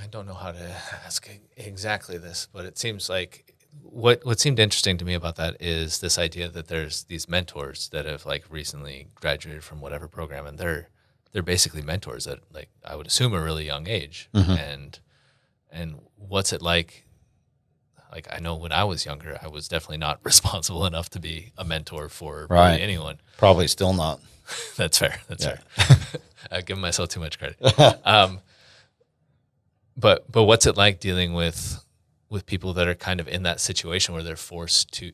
I 0.00 0.06
don't 0.10 0.26
know 0.26 0.34
how 0.34 0.52
to 0.52 0.76
ask 1.04 1.28
exactly 1.56 2.18
this, 2.18 2.48
but 2.52 2.64
it 2.64 2.78
seems 2.78 3.08
like 3.08 3.54
what 3.82 4.24
what 4.24 4.38
seemed 4.40 4.58
interesting 4.58 4.96
to 4.98 5.04
me 5.04 5.14
about 5.14 5.36
that 5.36 5.56
is 5.60 5.98
this 6.00 6.18
idea 6.18 6.48
that 6.48 6.68
there's 6.68 7.04
these 7.04 7.28
mentors 7.28 7.88
that 7.90 8.04
have 8.06 8.26
like 8.26 8.44
recently 8.50 9.08
graduated 9.14 9.64
from 9.64 9.80
whatever 9.80 10.08
program, 10.08 10.46
and 10.46 10.58
they're 10.58 10.88
they're 11.32 11.42
basically 11.42 11.82
mentors 11.82 12.26
at 12.26 12.38
like 12.52 12.68
I 12.84 12.96
would 12.96 13.06
assume 13.06 13.34
a 13.34 13.40
really 13.42 13.66
young 13.66 13.86
age, 13.88 14.28
and 14.32 14.98
and 15.70 15.96
what's 16.16 16.52
it 16.52 16.62
like? 16.62 17.04
Like 18.10 18.26
I 18.32 18.38
know 18.40 18.54
when 18.56 18.72
I 18.72 18.84
was 18.84 19.04
younger, 19.04 19.38
I 19.42 19.48
was 19.48 19.68
definitely 19.68 19.98
not 19.98 20.20
responsible 20.24 20.86
enough 20.86 21.10
to 21.10 21.20
be 21.20 21.52
a 21.58 21.64
mentor 21.64 22.08
for 22.08 22.46
really 22.48 22.60
Right. 22.62 22.80
anyone. 22.80 23.20
Probably 23.36 23.68
still 23.68 23.92
not. 23.92 24.20
That's 24.76 24.98
fair. 24.98 25.20
That's 25.28 25.44
fair. 25.44 25.60
I 26.50 26.62
give 26.62 26.78
myself 26.78 27.10
too 27.10 27.20
much 27.20 27.38
credit. 27.38 27.58
um, 28.06 28.40
but 29.96 30.30
but 30.32 30.44
what's 30.44 30.64
it 30.66 30.76
like 30.76 31.00
dealing 31.00 31.34
with 31.34 31.84
with 32.30 32.46
people 32.46 32.72
that 32.74 32.86
are 32.86 32.94
kind 32.94 33.20
of 33.20 33.28
in 33.28 33.42
that 33.44 33.60
situation 33.60 34.14
where 34.14 34.22
they're 34.22 34.36
forced 34.36 34.92
to? 34.92 35.12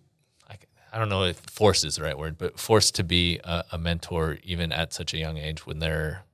I, 0.49 0.57
I 0.93 0.99
don't 0.99 1.09
know 1.09 1.25
if 1.25 1.39
forced 1.39 1.85
is 1.85 1.97
the 1.97 2.03
right 2.03 2.19
word, 2.19 2.39
but 2.39 2.59
forced 2.59 2.95
to 2.97 3.05
be 3.05 3.41
a, 3.45 3.65
a 3.73 3.79
mentor 3.79 4.39
even 4.43 4.73
at 4.73 4.93
such 4.93 5.15
a 5.15 5.19
young 5.19 5.39
age 5.39 5.67
when 5.67 5.79
they're 5.79 6.25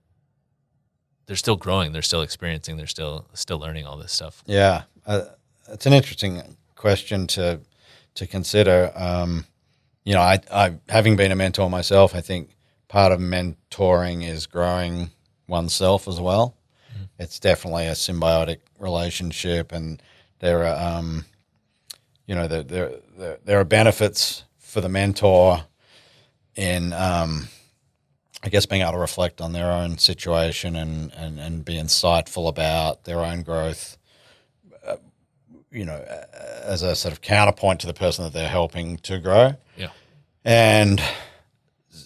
they're 1.27 1.37
still 1.37 1.57
growing, 1.57 1.93
they're 1.93 2.03
still 2.03 2.23
experiencing, 2.23 2.77
they're 2.77 2.89
still 2.89 3.27
still 3.35 3.59
learning 3.59 3.87
all 3.87 3.97
this 3.97 4.13
stuff. 4.13 4.43
Yeah, 4.47 4.83
uh, 5.07 5.27
it's 5.69 5.87
an 5.87 5.93
interesting 5.93 6.43
question 6.75 7.27
to 7.29 7.61
to 8.15 8.27
consider. 8.27 8.93
Um, 8.97 9.47
you 10.05 10.15
know, 10.15 10.23
I, 10.23 10.41
I 10.53 10.75
having 10.89 11.17
been 11.17 11.31
a 11.31 11.37
mentor 11.37 11.71
myself, 11.71 12.15
I 12.15 12.21
think 12.21 12.57
part 12.89 13.13
of 13.13 13.21
mentoring 13.21 14.29
is 14.29 14.47
growing 14.47 15.11
oneself 15.47 16.09
as 16.09 16.21
well. 16.21 16.57
It's 17.19 17.39
definitely 17.39 17.87
a 17.87 17.93
symbiotic 17.93 18.61
relationship, 18.79 19.73
and 19.73 20.03
there 20.41 20.65
are, 20.65 20.99
um, 20.99 21.25
you 22.27 22.35
know, 22.35 22.49
there, 22.49 22.63
there 22.63 23.39
there 23.45 23.61
are 23.61 23.65
benefits 23.65 24.45
for 24.59 24.81
the 24.81 24.89
mentor 24.89 25.65
in, 26.57 26.93
um, 26.93 27.49
I 28.43 28.49
guess, 28.49 28.67
being 28.67 28.83
able 28.83 28.93
to 28.93 28.99
reflect 28.99 29.41
on 29.41 29.53
their 29.53 29.71
own 29.71 29.99
situation 29.99 30.77
and 30.77 31.13
and 31.15 31.39
and 31.39 31.65
be 31.65 31.75
insightful 31.75 32.49
about 32.49 33.05
their 33.05 33.21
own 33.21 33.43
growth 33.43 33.97
you 35.73 35.85
know, 35.85 36.05
as 36.65 36.83
a 36.83 36.97
sort 36.97 37.13
of 37.13 37.21
counterpoint 37.21 37.81
to 37.81 37.87
the 37.87 37.95
person 37.95 38.25
that 38.25 38.33
they're 38.33 38.49
helping 38.49 38.97
to 38.99 39.19
grow. 39.19 39.55
Yeah. 39.77 39.91
And 40.45 41.01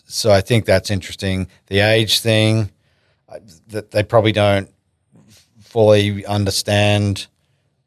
so 0.07 0.31
I 0.31 0.41
think 0.41 0.67
that's 0.67 0.91
interesting. 0.91 1.49
The 1.67 1.81
age 1.81 2.21
thing, 2.21 2.71
that 3.69 3.91
they 3.91 4.03
probably 4.03 4.33
don't 4.33 4.71
fully 5.61 6.25
understand 6.26 7.26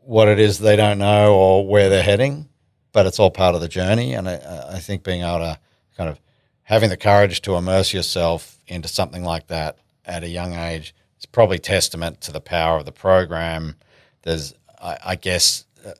what 0.07 0.29
it 0.29 0.39
is 0.39 0.59
they 0.59 0.77
don't 0.77 0.99
know 0.99 1.35
or 1.35 1.67
where 1.67 1.89
they're 1.89 2.01
heading, 2.01 2.47
but 2.93 3.05
it's 3.05 3.19
all 3.19 3.29
part 3.29 3.55
of 3.55 3.61
the 3.61 3.67
journey. 3.67 4.13
And 4.13 4.29
I, 4.29 4.69
I 4.75 4.79
think 4.79 5.03
being 5.03 5.21
able 5.21 5.39
to 5.39 5.59
kind 5.97 6.09
of 6.09 6.19
having 6.63 6.89
the 6.89 6.95
courage 6.97 7.41
to 7.41 7.55
immerse 7.55 7.93
yourself 7.93 8.57
into 8.67 8.87
something 8.87 9.23
like 9.23 9.47
that 9.47 9.77
at 10.05 10.23
a 10.23 10.29
young 10.29 10.53
age 10.53 10.95
is 11.19 11.25
probably 11.25 11.59
testament 11.59 12.21
to 12.21 12.31
the 12.31 12.39
power 12.39 12.77
of 12.77 12.85
the 12.85 12.91
program. 12.93 13.75
There's, 14.21 14.53
I, 14.81 14.97
I 15.05 15.15
guess, 15.15 15.65
a, 15.85 15.93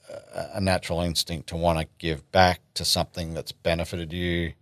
a 0.55 0.61
natural 0.61 1.01
instinct 1.01 1.49
to 1.49 1.57
want 1.57 1.79
to 1.79 1.87
give 1.97 2.29
back 2.31 2.61
to 2.75 2.85
something 2.85 3.33
that's 3.33 3.51
benefited 3.51 4.13
you 4.13 4.53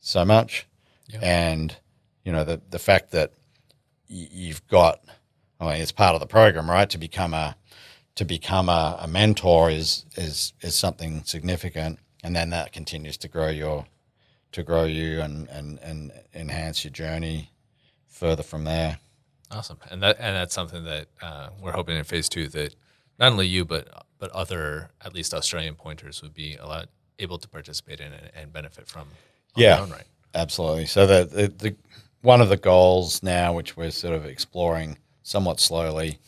so 0.00 0.24
much, 0.24 0.66
Yeah. 1.08 1.20
and 1.22 1.76
you 2.24 2.32
know 2.32 2.44
the 2.44 2.60
the 2.70 2.78
fact 2.78 3.12
that 3.12 3.32
you've 4.08 4.66
got, 4.68 5.00
I 5.60 5.64
mean, 5.72 5.80
it's 5.82 5.92
part 5.92 6.14
of 6.14 6.20
the 6.20 6.26
program, 6.26 6.68
right? 6.70 6.88
To 6.90 6.98
become 6.98 7.32
a 7.34 7.56
to 8.14 8.24
become 8.24 8.68
a, 8.68 8.98
a 9.00 9.08
mentor 9.08 9.70
is 9.70 10.04
is 10.16 10.52
is 10.60 10.74
something 10.74 11.24
significant, 11.24 11.98
and 12.22 12.34
then 12.36 12.50
that 12.50 12.72
continues 12.72 13.16
to 13.18 13.28
grow 13.28 13.48
your 13.48 13.86
to 14.52 14.62
grow 14.62 14.84
you 14.84 15.20
and 15.20 15.48
and 15.48 15.78
and 15.80 16.12
enhance 16.34 16.84
your 16.84 16.92
journey 16.92 17.50
further 18.08 18.42
from 18.42 18.64
there. 18.64 18.98
Awesome, 19.50 19.78
and 19.90 20.02
that 20.02 20.16
and 20.18 20.36
that's 20.36 20.54
something 20.54 20.84
that 20.84 21.08
uh, 21.20 21.48
we're 21.60 21.72
hoping 21.72 21.96
in 21.96 22.04
phase 22.04 22.28
two 22.28 22.48
that 22.48 22.74
not 23.18 23.32
only 23.32 23.46
you 23.46 23.64
but 23.64 23.88
but 24.18 24.30
other 24.30 24.90
at 25.04 25.14
least 25.14 25.34
Australian 25.34 25.74
pointers 25.74 26.22
would 26.22 26.34
be 26.34 26.56
a 26.56 26.66
lot 26.66 26.88
able 27.18 27.38
to 27.38 27.48
participate 27.48 28.00
in 28.00 28.12
and, 28.12 28.30
and 28.34 28.52
benefit 28.52 28.86
from. 28.88 29.08
Yeah. 29.54 29.74
their 29.74 29.84
own 29.84 29.90
right. 29.90 30.04
Absolutely. 30.34 30.86
So 30.86 31.06
the, 31.06 31.24
the 31.24 31.48
the 31.48 31.76
one 32.22 32.40
of 32.40 32.48
the 32.48 32.56
goals 32.56 33.22
now, 33.22 33.52
which 33.52 33.76
we're 33.76 33.90
sort 33.90 34.14
of 34.14 34.24
exploring 34.24 34.96
somewhat 35.22 35.60
slowly, 35.60 36.18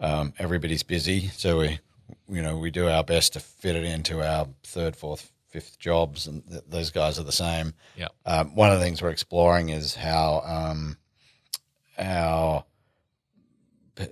um, 0.00 0.32
everybody's 0.38 0.82
busy, 0.82 1.28
so 1.28 1.58
we 1.58 1.78
you 2.28 2.42
know 2.42 2.58
we 2.58 2.70
do 2.70 2.88
our 2.88 3.04
best 3.04 3.32
to 3.34 3.40
fit 3.40 3.76
it 3.76 3.84
into 3.84 4.22
our 4.26 4.46
third, 4.62 4.96
fourth, 4.96 5.30
fifth 5.48 5.78
jobs, 5.78 6.26
and 6.26 6.46
th- 6.48 6.62
those 6.68 6.90
guys 6.90 7.18
are 7.18 7.24
the 7.24 7.32
same. 7.32 7.74
Yeah. 7.96 8.08
Um, 8.26 8.54
one 8.54 8.70
of 8.72 8.78
the 8.78 8.84
things 8.84 9.02
we're 9.02 9.10
exploring 9.10 9.70
is 9.70 9.94
how 9.94 10.42
um, 10.44 10.96
our 11.98 12.64
p- 13.96 14.06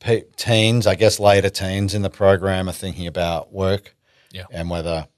p- 0.00 0.22
teens, 0.36 0.86
I 0.86 0.94
guess 0.94 1.18
later 1.18 1.50
teens 1.50 1.94
in 1.94 2.02
the 2.02 2.10
program, 2.10 2.68
are 2.68 2.72
thinking 2.72 3.06
about 3.06 3.52
work, 3.52 3.94
Yeah. 4.32 4.44
and 4.50 4.70
whether 4.70 5.08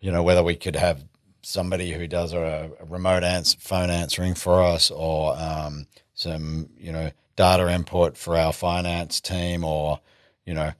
you 0.00 0.10
know 0.10 0.22
whether 0.22 0.42
we 0.42 0.56
could 0.56 0.76
have 0.76 1.04
somebody 1.42 1.92
who 1.92 2.06
does 2.06 2.32
a, 2.32 2.70
a 2.80 2.84
remote 2.84 3.24
ans- 3.24 3.54
phone 3.54 3.90
answering 3.90 4.34
for 4.34 4.62
us, 4.62 4.90
or 4.90 5.36
um, 5.38 5.86
some 6.14 6.68
you 6.76 6.92
know 6.92 7.10
data 7.36 7.72
input 7.72 8.16
for 8.16 8.36
our 8.36 8.52
finance 8.52 9.20
team, 9.20 9.64
or 9.64 10.00
you 10.44 10.54
know 10.54 10.72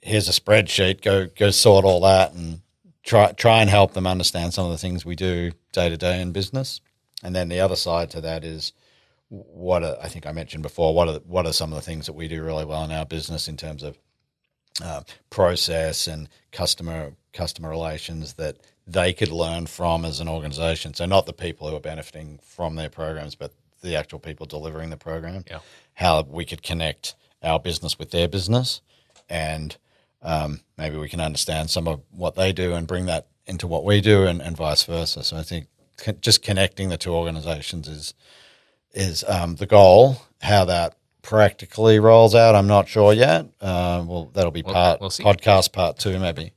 here's 0.00 0.28
a 0.28 0.32
spreadsheet, 0.32 1.02
go 1.02 1.26
go 1.26 1.50
sort 1.50 1.84
all 1.84 2.00
that 2.00 2.32
and 2.32 2.60
try 3.02 3.32
try 3.32 3.60
and 3.60 3.70
help 3.70 3.94
them 3.94 4.06
understand 4.06 4.54
some 4.54 4.66
of 4.66 4.72
the 4.72 4.78
things 4.78 5.04
we 5.04 5.16
do 5.16 5.52
day 5.72 5.88
to 5.88 5.96
day 5.96 6.20
in 6.20 6.32
business. 6.32 6.80
And 7.22 7.34
then 7.34 7.48
the 7.48 7.60
other 7.60 7.76
side 7.76 8.10
to 8.10 8.20
that 8.20 8.44
is 8.44 8.72
what 9.28 9.82
are, 9.82 9.96
I 10.00 10.08
think 10.08 10.26
I 10.26 10.32
mentioned 10.32 10.62
before. 10.62 10.94
What 10.94 11.08
are 11.08 11.20
what 11.26 11.46
are 11.46 11.52
some 11.52 11.72
of 11.72 11.76
the 11.76 11.84
things 11.84 12.06
that 12.06 12.12
we 12.14 12.28
do 12.28 12.42
really 12.42 12.64
well 12.64 12.84
in 12.84 12.92
our 12.92 13.06
business 13.06 13.48
in 13.48 13.56
terms 13.56 13.82
of 13.82 13.98
uh, 14.82 15.02
process 15.30 16.06
and 16.06 16.28
customer 16.52 17.12
customer 17.32 17.68
relations 17.68 18.34
that 18.34 18.56
they 18.86 19.12
could 19.12 19.30
learn 19.30 19.66
from 19.66 20.04
as 20.04 20.20
an 20.20 20.28
organization. 20.28 20.94
So 20.94 21.04
not 21.04 21.26
the 21.26 21.32
people 21.32 21.68
who 21.68 21.76
are 21.76 21.80
benefiting 21.80 22.38
from 22.42 22.76
their 22.76 22.88
programs, 22.88 23.34
but 23.34 23.52
the 23.82 23.96
actual 23.96 24.18
people 24.18 24.46
delivering 24.46 24.90
the 24.90 24.96
program. 24.96 25.44
Yeah. 25.50 25.60
How 25.94 26.22
we 26.22 26.44
could 26.44 26.62
connect 26.62 27.14
our 27.42 27.58
business 27.60 27.98
with 27.98 28.10
their 28.10 28.28
business, 28.28 28.80
and 29.28 29.76
um, 30.22 30.60
maybe 30.76 30.96
we 30.96 31.08
can 31.08 31.20
understand 31.20 31.70
some 31.70 31.86
of 31.88 32.00
what 32.10 32.34
they 32.34 32.52
do 32.52 32.74
and 32.74 32.86
bring 32.86 33.06
that 33.06 33.26
into 33.46 33.66
what 33.66 33.84
we 33.84 34.00
do, 34.00 34.24
and, 34.26 34.42
and 34.42 34.56
vice 34.56 34.82
versa. 34.84 35.22
So 35.24 35.36
I 35.36 35.42
think 35.42 35.66
just 36.20 36.42
connecting 36.42 36.88
the 36.88 36.98
two 36.98 37.12
organizations 37.14 37.88
is 37.88 38.14
is 38.92 39.24
um, 39.28 39.56
the 39.56 39.66
goal. 39.66 40.16
How 40.40 40.64
that 40.66 40.96
practically 41.22 41.98
rolls 41.98 42.34
out, 42.34 42.54
I'm 42.54 42.66
not 42.68 42.88
sure 42.88 43.12
yet. 43.12 43.46
Uh, 43.60 44.04
well, 44.06 44.30
that'll 44.32 44.50
be 44.50 44.62
We'll- 44.62 44.74
part 44.74 45.00
we'll 45.00 45.10
podcast 45.10 45.72
part 45.72 45.98
two, 45.98 46.18
maybe. 46.18 46.52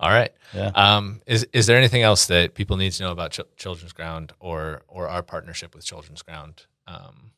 All 0.00 0.10
right. 0.10 0.32
Yeah. 0.54 0.70
Um, 0.74 1.20
is 1.26 1.46
is 1.52 1.66
there 1.66 1.76
anything 1.78 2.02
else 2.02 2.26
that 2.26 2.54
people 2.54 2.76
need 2.76 2.92
to 2.92 3.02
know 3.02 3.12
about 3.12 3.30
Chil- 3.30 3.48
Children's 3.56 3.92
Ground 3.92 4.32
or 4.40 4.82
or 4.88 5.08
our 5.08 5.22
partnership 5.22 5.74
with 5.74 5.84
Children's 5.84 6.22
Ground 6.22 6.66
um, 6.86 7.30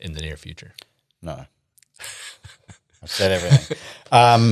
in 0.00 0.12
the 0.12 0.20
near 0.20 0.36
future? 0.36 0.72
No, 1.22 1.32
I've 3.02 3.10
said 3.10 3.32
everything. 3.32 3.76
um, 4.12 4.50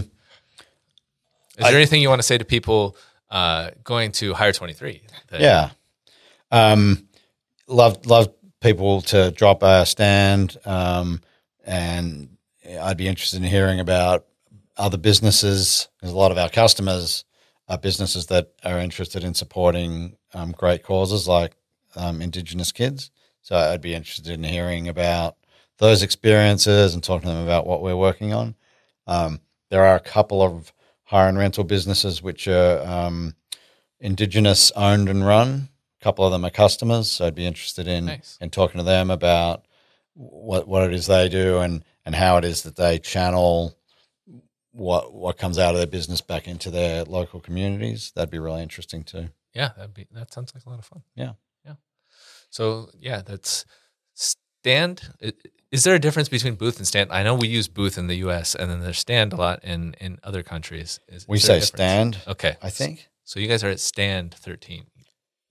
Is 1.58 1.66
there 1.66 1.76
anything 1.76 2.00
you 2.02 2.08
want 2.08 2.20
to 2.20 2.26
say 2.26 2.38
to 2.38 2.44
people 2.44 2.96
uh, 3.30 3.70
going 3.82 4.12
to 4.12 4.32
Hire 4.34 4.52
Twenty 4.52 4.72
Three? 4.74 5.02
yeah, 5.32 5.70
um, 6.50 7.08
love 7.66 8.06
love 8.06 8.32
people 8.60 9.02
to 9.02 9.30
drop 9.32 9.62
our 9.62 9.84
stand, 9.84 10.56
um, 10.64 11.20
and 11.64 12.36
I'd 12.80 12.96
be 12.96 13.08
interested 13.08 13.38
in 13.42 13.48
hearing 13.48 13.80
about 13.80 14.24
other 14.76 14.98
businesses. 14.98 15.88
There's 16.00 16.12
a 16.12 16.16
lot 16.16 16.32
of 16.32 16.38
our 16.38 16.48
customers 16.48 17.24
are 17.68 17.78
businesses 17.78 18.26
that 18.26 18.52
are 18.62 18.78
interested 18.78 19.24
in 19.24 19.34
supporting 19.34 20.16
um, 20.34 20.52
great 20.52 20.82
causes 20.82 21.26
like 21.26 21.56
um, 21.96 22.20
Indigenous 22.20 22.72
kids. 22.72 23.10
So 23.42 23.56
I'd 23.56 23.80
be 23.80 23.94
interested 23.94 24.32
in 24.32 24.44
hearing 24.44 24.88
about 24.88 25.36
those 25.78 26.02
experiences 26.02 26.94
and 26.94 27.02
talking 27.02 27.28
to 27.28 27.34
them 27.34 27.44
about 27.44 27.66
what 27.66 27.82
we're 27.82 27.96
working 27.96 28.32
on. 28.32 28.54
Um, 29.06 29.40
there 29.70 29.84
are 29.84 29.96
a 29.96 30.00
couple 30.00 30.42
of 30.42 30.72
hire 31.04 31.28
and 31.28 31.38
rental 31.38 31.64
businesses 31.64 32.22
which 32.22 32.48
are 32.48 32.80
um, 32.86 33.34
Indigenous 34.00 34.70
owned 34.76 35.08
and 35.08 35.26
run. 35.26 35.68
A 36.00 36.04
couple 36.04 36.24
of 36.24 36.32
them 36.32 36.44
are 36.44 36.50
customers, 36.50 37.10
so 37.10 37.26
I'd 37.26 37.34
be 37.34 37.46
interested 37.46 37.88
in 37.88 38.06
Nice. 38.06 38.36
in 38.40 38.50
talking 38.50 38.78
to 38.78 38.84
them 38.84 39.10
about 39.10 39.64
what 40.14 40.68
what 40.68 40.84
it 40.84 40.92
is 40.94 41.06
they 41.06 41.28
do 41.28 41.58
and 41.58 41.84
and 42.04 42.14
how 42.14 42.36
it 42.36 42.44
is 42.44 42.62
that 42.62 42.76
they 42.76 42.98
channel 42.98 43.74
what 44.74 45.14
what 45.14 45.38
comes 45.38 45.58
out 45.58 45.74
of 45.74 45.78
their 45.78 45.86
business 45.86 46.20
back 46.20 46.48
into 46.48 46.70
their 46.70 47.04
local 47.04 47.40
communities. 47.40 48.12
That'd 48.14 48.30
be 48.30 48.38
really 48.38 48.62
interesting 48.62 49.04
too. 49.04 49.28
Yeah, 49.54 49.70
that'd 49.76 49.94
be 49.94 50.06
that 50.12 50.32
sounds 50.32 50.52
like 50.54 50.66
a 50.66 50.68
lot 50.70 50.80
of 50.80 50.84
fun. 50.84 51.02
Yeah. 51.14 51.32
yeah. 51.64 51.74
So 52.50 52.90
yeah, 52.98 53.22
that's 53.22 53.64
stand. 54.14 55.02
Is 55.70 55.84
there 55.84 55.94
a 55.94 56.00
difference 56.00 56.28
between 56.28 56.56
booth 56.56 56.78
and 56.78 56.86
stand? 56.86 57.12
I 57.12 57.22
know 57.22 57.34
we 57.34 57.48
use 57.48 57.68
booth 57.68 57.96
in 57.96 58.08
the 58.08 58.16
U.S. 58.16 58.54
and 58.54 58.70
then 58.70 58.80
there's 58.80 58.98
stand 58.98 59.32
a 59.32 59.36
lot 59.36 59.62
in 59.64 59.94
in 60.00 60.18
other 60.24 60.42
countries. 60.42 60.98
Is, 61.08 61.26
We 61.28 61.36
is 61.38 61.44
say 61.44 61.60
stand, 61.60 62.18
Okay, 62.26 62.56
I 62.60 62.70
think. 62.70 63.08
So 63.24 63.40
you 63.40 63.48
guys 63.48 63.62
are 63.62 63.70
at 63.70 63.80
stand 63.80 64.34
thirteen. 64.34 64.86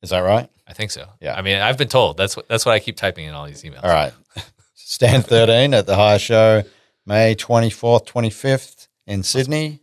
Is 0.01 0.09
that 0.09 0.19
right? 0.19 0.49
I 0.67 0.73
think 0.73 0.91
so. 0.91 1.07
Yeah. 1.21 1.33
I 1.35 1.41
mean, 1.41 1.59
I've 1.59 1.77
been 1.77 1.87
told 1.87 2.17
that's 2.17 2.35
what 2.35 2.47
that's 2.49 2.65
what 2.65 2.73
I 2.73 2.79
keep 2.79 2.97
typing 2.97 3.25
in 3.25 3.33
all 3.33 3.45
these 3.45 3.63
emails. 3.63 3.83
All 3.83 3.89
right. 3.89 4.13
Stand 4.75 5.25
13 5.25 5.73
at 5.73 5.85
the 5.87 5.95
Hire 5.95 6.19
Show, 6.19 6.63
May 7.05 7.35
24th, 7.35 8.05
25th 8.05 8.87
in 9.05 9.23
Sydney. 9.23 9.81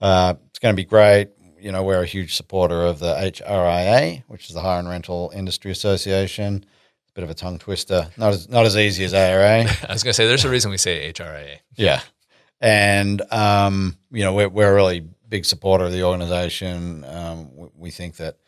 Uh, 0.00 0.34
it's 0.48 0.58
going 0.58 0.74
to 0.74 0.76
be 0.76 0.84
great. 0.84 1.30
You 1.58 1.72
know, 1.72 1.82
we're 1.82 2.02
a 2.02 2.06
huge 2.06 2.34
supporter 2.34 2.82
of 2.82 2.98
the 2.98 3.14
HRIA, 3.14 4.22
which 4.28 4.48
is 4.48 4.54
the 4.54 4.60
Hire 4.60 4.78
and 4.78 4.88
Rental 4.88 5.32
Industry 5.34 5.70
Association. 5.70 6.56
It's 6.56 7.10
a 7.10 7.14
bit 7.14 7.24
of 7.24 7.30
a 7.30 7.34
tongue 7.34 7.58
twister. 7.58 8.08
Not 8.16 8.34
as 8.34 8.48
not 8.48 8.66
as 8.66 8.76
easy 8.76 9.04
as 9.04 9.14
ARA. 9.14 9.64
I 9.88 9.92
was 9.92 10.02
gonna 10.02 10.12
say 10.12 10.26
there's 10.26 10.44
a 10.44 10.50
reason 10.50 10.70
we 10.70 10.78
say 10.78 11.10
HRIA. 11.12 11.58
Yeah. 11.76 12.02
And, 12.60 13.20
um, 13.32 13.98
you 14.10 14.24
know, 14.24 14.32
we're, 14.32 14.48
we're 14.48 14.70
a 14.70 14.74
really 14.74 15.06
big 15.28 15.44
supporter 15.44 15.84
of 15.84 15.92
the 15.92 16.02
organization. 16.02 17.04
Um, 17.04 17.54
we, 17.54 17.68
we 17.76 17.90
think 17.90 18.16
that, 18.16 18.38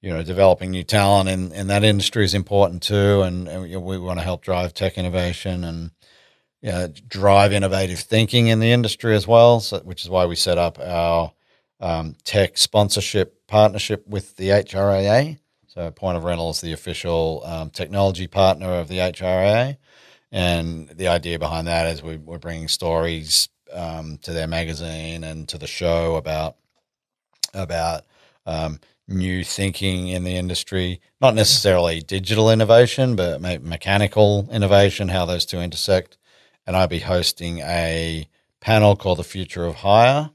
you 0.00 0.12
know, 0.12 0.22
developing 0.22 0.70
new 0.70 0.82
talent 0.82 1.28
in, 1.28 1.52
in 1.52 1.68
that 1.68 1.84
industry 1.84 2.24
is 2.24 2.34
important 2.34 2.82
too. 2.82 3.22
And, 3.22 3.48
and 3.48 3.82
we 3.82 3.98
want 3.98 4.18
to 4.18 4.24
help 4.24 4.42
drive 4.42 4.74
tech 4.74 4.98
innovation 4.98 5.64
and, 5.64 5.92
you 6.64 6.72
know, 6.72 6.88
drive 7.08 7.52
innovative 7.52 7.98
thinking 7.98 8.46
in 8.46 8.58
the 8.58 8.72
industry 8.72 9.14
as 9.14 9.28
well. 9.28 9.60
So, 9.60 9.80
which 9.80 10.02
is 10.02 10.08
why 10.08 10.24
we 10.24 10.34
set 10.34 10.56
up 10.56 10.78
our 10.78 11.30
um, 11.78 12.16
tech 12.24 12.56
sponsorship 12.56 13.46
partnership 13.46 14.08
with 14.08 14.34
the 14.36 14.48
HRIA. 14.48 15.38
So, 15.66 15.90
Point 15.90 16.16
of 16.16 16.24
Rental 16.24 16.48
is 16.48 16.62
the 16.62 16.72
official 16.72 17.42
um, 17.44 17.68
technology 17.68 18.26
partner 18.26 18.72
of 18.72 18.88
the 18.88 18.96
HRIA. 18.96 19.76
And 20.32 20.88
the 20.88 21.08
idea 21.08 21.38
behind 21.38 21.66
that 21.66 21.86
is 21.86 22.02
we, 22.02 22.16
we're 22.16 22.38
bringing 22.38 22.68
stories 22.68 23.50
um, 23.70 24.16
to 24.22 24.32
their 24.32 24.46
magazine 24.46 25.22
and 25.22 25.46
to 25.50 25.58
the 25.58 25.66
show 25.66 26.16
about 26.16 26.56
about 27.52 28.04
um, 28.46 28.80
new 29.06 29.44
thinking 29.44 30.08
in 30.08 30.24
the 30.24 30.34
industry, 30.34 31.02
not 31.20 31.34
necessarily 31.34 32.00
digital 32.00 32.50
innovation, 32.50 33.16
but 33.16 33.42
me- 33.42 33.58
mechanical 33.58 34.48
innovation, 34.50 35.10
how 35.10 35.26
those 35.26 35.44
two 35.44 35.58
intersect. 35.60 36.16
And 36.66 36.76
I'll 36.76 36.86
be 36.86 37.00
hosting 37.00 37.58
a 37.58 38.28
panel 38.60 38.96
called 38.96 39.18
"The 39.18 39.24
Future 39.24 39.64
of 39.64 39.76
Hire," 39.76 40.30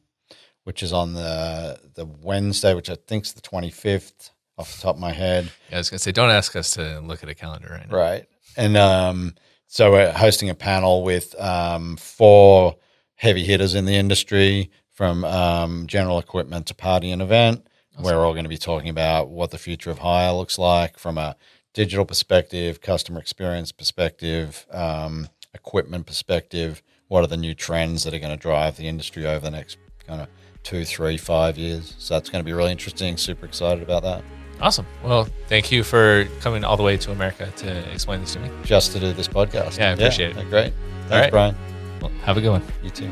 which 0.64 0.84
is 0.84 0.94
on 0.94 1.14
the 1.14 1.80
the 1.96 2.06
Wednesday, 2.06 2.74
which 2.74 2.90
I 2.90 2.98
think 3.08 3.26
is 3.26 3.34
the 3.34 3.42
twenty 3.42 3.72
fifth, 3.72 4.32
off 4.58 4.76
the 4.76 4.82
top 4.82 4.96
of 4.96 5.02
my 5.02 5.14
head. 5.14 5.52
Yeah, 5.70 5.78
I 5.78 5.80
was 5.80 5.90
gonna 5.90 6.00
say 6.00 6.12
don't 6.12 6.30
ask 6.30 6.56
us 6.56 6.72
to 6.72 7.00
look 7.00 7.24
at 7.24 7.30
a 7.30 7.36
calendar 7.36 7.70
right 7.72 7.90
now. 7.90 7.96
Right. 7.96 8.26
And 8.58 8.78
um, 8.78 9.36
so 9.68 9.92
we're 9.92 10.12
hosting 10.12 10.50
a 10.50 10.56
panel 10.56 11.04
with 11.04 11.40
um, 11.40 11.96
four 11.98 12.76
heavy 13.16 13.44
hitters 13.44 13.76
in 13.76 13.86
the 13.86 13.96
industry 13.96 14.72
from 14.92 15.24
um, 15.24 15.88
general 15.88 16.20
equipment 16.20 16.66
to 16.68 16.76
party 16.76 17.12
and 17.12 17.22
event. 17.22 17.66
We're 18.02 18.26
all 18.26 18.32
going 18.32 18.46
to 18.46 18.50
be 18.50 18.58
talking 18.58 18.90
about 18.90 19.30
what 19.30 19.52
the 19.52 19.58
future 19.58 19.92
of 19.92 20.00
hire 20.00 20.32
looks 20.32 20.58
like 20.58 20.98
from 20.98 21.18
a 21.18 21.36
digital 21.74 22.06
perspective, 22.06 22.82
customer 22.82 23.20
experience 23.20 23.72
perspective, 23.74 24.66
um, 24.72 25.28
equipment 25.54 26.06
perspective. 26.06 26.82
What 27.08 27.24
are 27.24 27.28
the 27.28 27.38
new 27.38 27.54
trends 27.54 28.04
that 28.04 28.14
are 28.14 28.20
going 28.20 28.32
to 28.32 28.38
drive 28.38 28.78
the 28.78 28.88
industry 28.88 29.26
over 29.26 29.40
the 29.40 29.52
next 29.52 29.78
kind 30.06 30.22
of 30.22 30.28
two, 30.64 30.86
three, 30.86 31.18
five 31.18 31.58
years? 31.58 31.96
So 31.98 32.14
that's 32.14 32.30
going 32.30 32.44
to 32.44 32.46
be 32.46 32.54
really 32.54 32.72
interesting. 32.72 33.18
Super 33.18 33.46
excited 33.46 33.82
about 33.84 34.04
that. 34.04 34.24
Awesome. 34.62 34.86
Well, 35.04 35.28
thank 35.48 35.72
you 35.72 35.84
for 35.84 36.26
coming 36.42 36.64
all 36.64 36.78
the 36.78 36.84
way 36.84 36.98
to 36.98 37.12
America 37.12 37.50
to 37.58 37.92
explain 37.94 38.22
this 38.22 38.34
to 38.34 38.40
me. 38.40 38.50
Just 38.64 38.92
to 38.92 39.00
do 39.00 39.14
this 39.14 39.28
podcast. 39.28 39.78
Yeah, 39.78 39.90
I 39.90 39.92
appreciate 39.94 40.36
it. 40.36 40.50
Great. 40.50 40.74
Thanks, 41.08 41.12
right. 41.12 41.32
Brian. 41.32 41.56
Well, 42.02 42.12
have 42.24 42.38
a 42.38 42.42
good 42.42 42.52
one. 42.52 42.64
You 42.84 42.90
too. 42.90 43.10